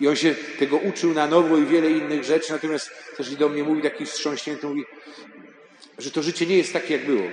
I 0.00 0.08
on 0.08 0.16
się 0.16 0.34
tego 0.58 0.76
uczył 0.76 1.14
na 1.14 1.26
nowo 1.26 1.56
i 1.56 1.66
wiele 1.66 1.90
innych 1.90 2.24
rzeczy, 2.24 2.52
natomiast 2.52 2.90
też 3.16 3.32
i 3.32 3.36
do 3.36 3.48
mnie 3.48 3.62
mówi 3.64 3.82
taki 3.82 4.06
wstrząśnięty, 4.06 4.66
mówi, 4.66 4.84
że 5.98 6.10
to 6.10 6.22
życie 6.22 6.46
nie 6.46 6.56
jest 6.56 6.72
takie, 6.72 6.96
jak 6.96 7.06
było. 7.06 7.28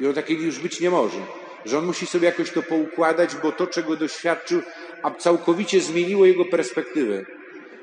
I 0.00 0.06
on 0.06 0.14
takie 0.14 0.34
już 0.34 0.58
być 0.58 0.80
nie 0.80 0.90
może. 0.90 1.18
Że 1.64 1.78
on 1.78 1.84
musi 1.84 2.06
sobie 2.06 2.26
jakoś 2.26 2.50
to 2.50 2.62
poukładać, 2.62 3.36
bo 3.42 3.52
to, 3.52 3.66
czego 3.66 3.96
doświadczył, 3.96 4.62
a 5.02 5.10
całkowicie 5.10 5.80
zmieniło 5.80 6.26
jego 6.26 6.44
perspektywę. 6.44 7.24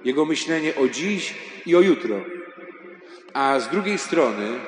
Jego 0.04 0.26
myślenie 0.26 0.76
o 0.76 0.88
dziś 0.88 1.36
i 1.66 1.76
o 1.76 1.82
jutro. 1.82 2.16
A 3.34 3.60
z 3.60 3.70
drugiej 3.70 3.98
strony, 3.98 4.60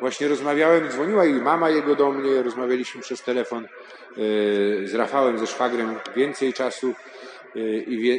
Właśnie 0.00 0.28
rozmawiałem, 0.28 0.88
dzwoniła 0.88 1.26
i 1.26 1.32
mama 1.32 1.70
jego 1.70 1.96
do 1.96 2.12
mnie, 2.12 2.42
rozmawialiśmy 2.42 3.00
przez 3.00 3.22
telefon 3.22 3.64
e, 3.64 3.68
z 4.86 4.94
Rafałem, 4.94 5.38
ze 5.38 5.46
szwagrem 5.46 5.96
więcej 6.16 6.52
czasu 6.52 6.94
e, 7.56 7.60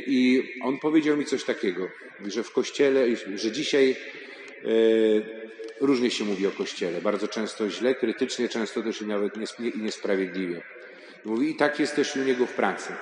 i, 0.07 0.43
on 0.63 0.79
powiedział 0.79 1.17
mi 1.17 1.25
coś 1.25 1.43
takiego, 1.43 1.87
że 2.25 2.43
w 2.43 2.51
kościele, 2.51 3.05
że 3.35 3.51
dzisiaj 3.51 3.91
e, 3.91 4.67
różnie 5.81 6.11
się 6.11 6.23
mówi 6.23 6.47
o 6.47 6.51
kościele, 6.51 7.01
bardzo 7.01 7.27
często 7.27 7.69
źle, 7.69 7.95
krytycznie, 7.95 8.49
często 8.49 8.83
też 8.83 9.01
i 9.01 9.05
nawet 9.05 9.33
niesprawiedliwie. 9.75 10.61
Mówi, 11.25 11.49
i 11.49 11.55
tak 11.55 11.79
jest 11.79 11.95
też 11.95 12.15
u 12.15 12.19
niego 12.19 12.45
w 12.45 12.53
pracy. 12.53 12.93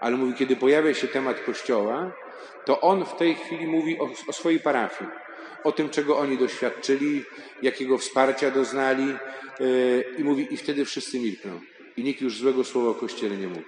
Ale 0.00 0.16
mówi, 0.16 0.34
kiedy 0.34 0.56
pojawia 0.56 0.94
się 0.94 1.08
temat 1.08 1.40
kościoła, 1.40 2.12
to 2.64 2.80
on 2.80 3.04
w 3.04 3.16
tej 3.16 3.34
chwili 3.34 3.66
mówi 3.66 3.98
o, 3.98 4.10
o 4.28 4.32
swojej 4.32 4.60
parafii 4.60 5.10
o 5.64 5.72
tym, 5.72 5.90
czego 5.90 6.18
oni 6.18 6.38
doświadczyli, 6.38 7.24
jakiego 7.62 7.98
wsparcia 7.98 8.50
doznali 8.50 9.10
e, 9.12 9.16
i 10.18 10.24
mówi, 10.24 10.54
i 10.54 10.56
wtedy 10.56 10.84
wszyscy 10.84 11.20
milkną. 11.20 11.60
I 11.96 12.04
nikt 12.04 12.20
już 12.20 12.38
złego 12.38 12.64
słowa 12.64 12.88
o 12.90 12.94
Kościele 12.94 13.36
nie 13.36 13.48
mówi. 13.48 13.64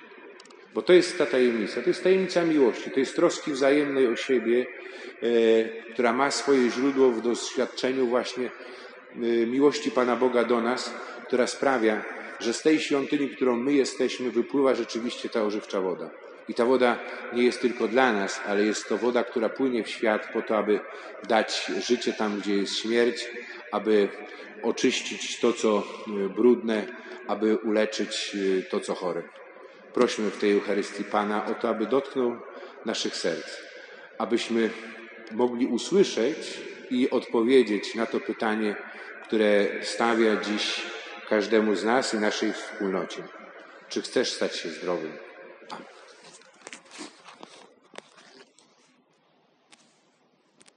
Bo 0.74 0.82
to 0.82 0.92
jest 0.92 1.18
ta 1.18 1.26
tajemnica, 1.26 1.82
to 1.82 1.88
jest 1.88 2.02
tajemnica 2.02 2.44
miłości, 2.44 2.90
to 2.90 3.00
jest 3.00 3.16
troski 3.16 3.52
wzajemnej 3.52 4.06
o 4.06 4.16
siebie, 4.16 4.66
e, 5.22 5.92
która 5.92 6.12
ma 6.12 6.30
swoje 6.30 6.70
źródło 6.70 7.10
w 7.10 7.22
doświadczeniu 7.22 8.06
właśnie 8.06 8.46
e, 8.46 9.18
miłości 9.46 9.90
Pana 9.90 10.16
Boga 10.16 10.44
do 10.44 10.60
nas, 10.60 10.94
która 11.26 11.46
sprawia, 11.46 12.04
że 12.40 12.52
z 12.52 12.62
tej 12.62 12.80
świątyni, 12.80 13.28
którą 13.28 13.56
my 13.56 13.72
jesteśmy, 13.72 14.30
wypływa 14.30 14.74
rzeczywiście 14.74 15.28
ta 15.28 15.42
ożywcza 15.42 15.80
woda. 15.80 16.10
I 16.48 16.54
ta 16.54 16.64
woda 16.64 16.98
nie 17.32 17.44
jest 17.44 17.60
tylko 17.60 17.88
dla 17.88 18.12
nas, 18.12 18.40
ale 18.46 18.64
jest 18.64 18.88
to 18.88 18.98
woda, 18.98 19.24
która 19.24 19.48
płynie 19.48 19.84
w 19.84 19.88
świat 19.88 20.28
po 20.32 20.42
to, 20.42 20.58
aby 20.58 20.80
dać 21.28 21.70
życie 21.86 22.12
tam, 22.12 22.40
gdzie 22.40 22.56
jest 22.56 22.78
śmierć, 22.78 23.28
aby 23.72 24.08
oczyścić 24.62 25.40
to, 25.40 25.52
co 25.52 25.78
e, 25.78 26.28
brudne, 26.28 26.86
aby 27.26 27.56
uleczyć 27.56 28.36
to, 28.70 28.80
co 28.80 28.94
chore. 28.94 29.39
Prośmy 29.94 30.30
w 30.30 30.38
tej 30.38 30.52
Eucharystii 30.52 31.04
Pana 31.04 31.46
o 31.46 31.54
to, 31.54 31.68
aby 31.68 31.86
dotknął 31.86 32.36
naszych 32.84 33.16
serc, 33.16 33.56
abyśmy 34.18 34.70
mogli 35.32 35.66
usłyszeć 35.66 36.60
i 36.90 37.10
odpowiedzieć 37.10 37.94
na 37.94 38.06
to 38.06 38.20
pytanie, 38.20 38.76
które 39.24 39.66
stawia 39.82 40.36
dziś 40.36 40.82
każdemu 41.28 41.74
z 41.74 41.84
nas 41.84 42.14
i 42.14 42.16
naszej 42.16 42.52
wspólnocie. 42.52 43.22
Czy 43.88 44.02
chcesz 44.02 44.32
stać 44.32 44.56
się 44.56 44.68
zdrowym? 44.68 45.29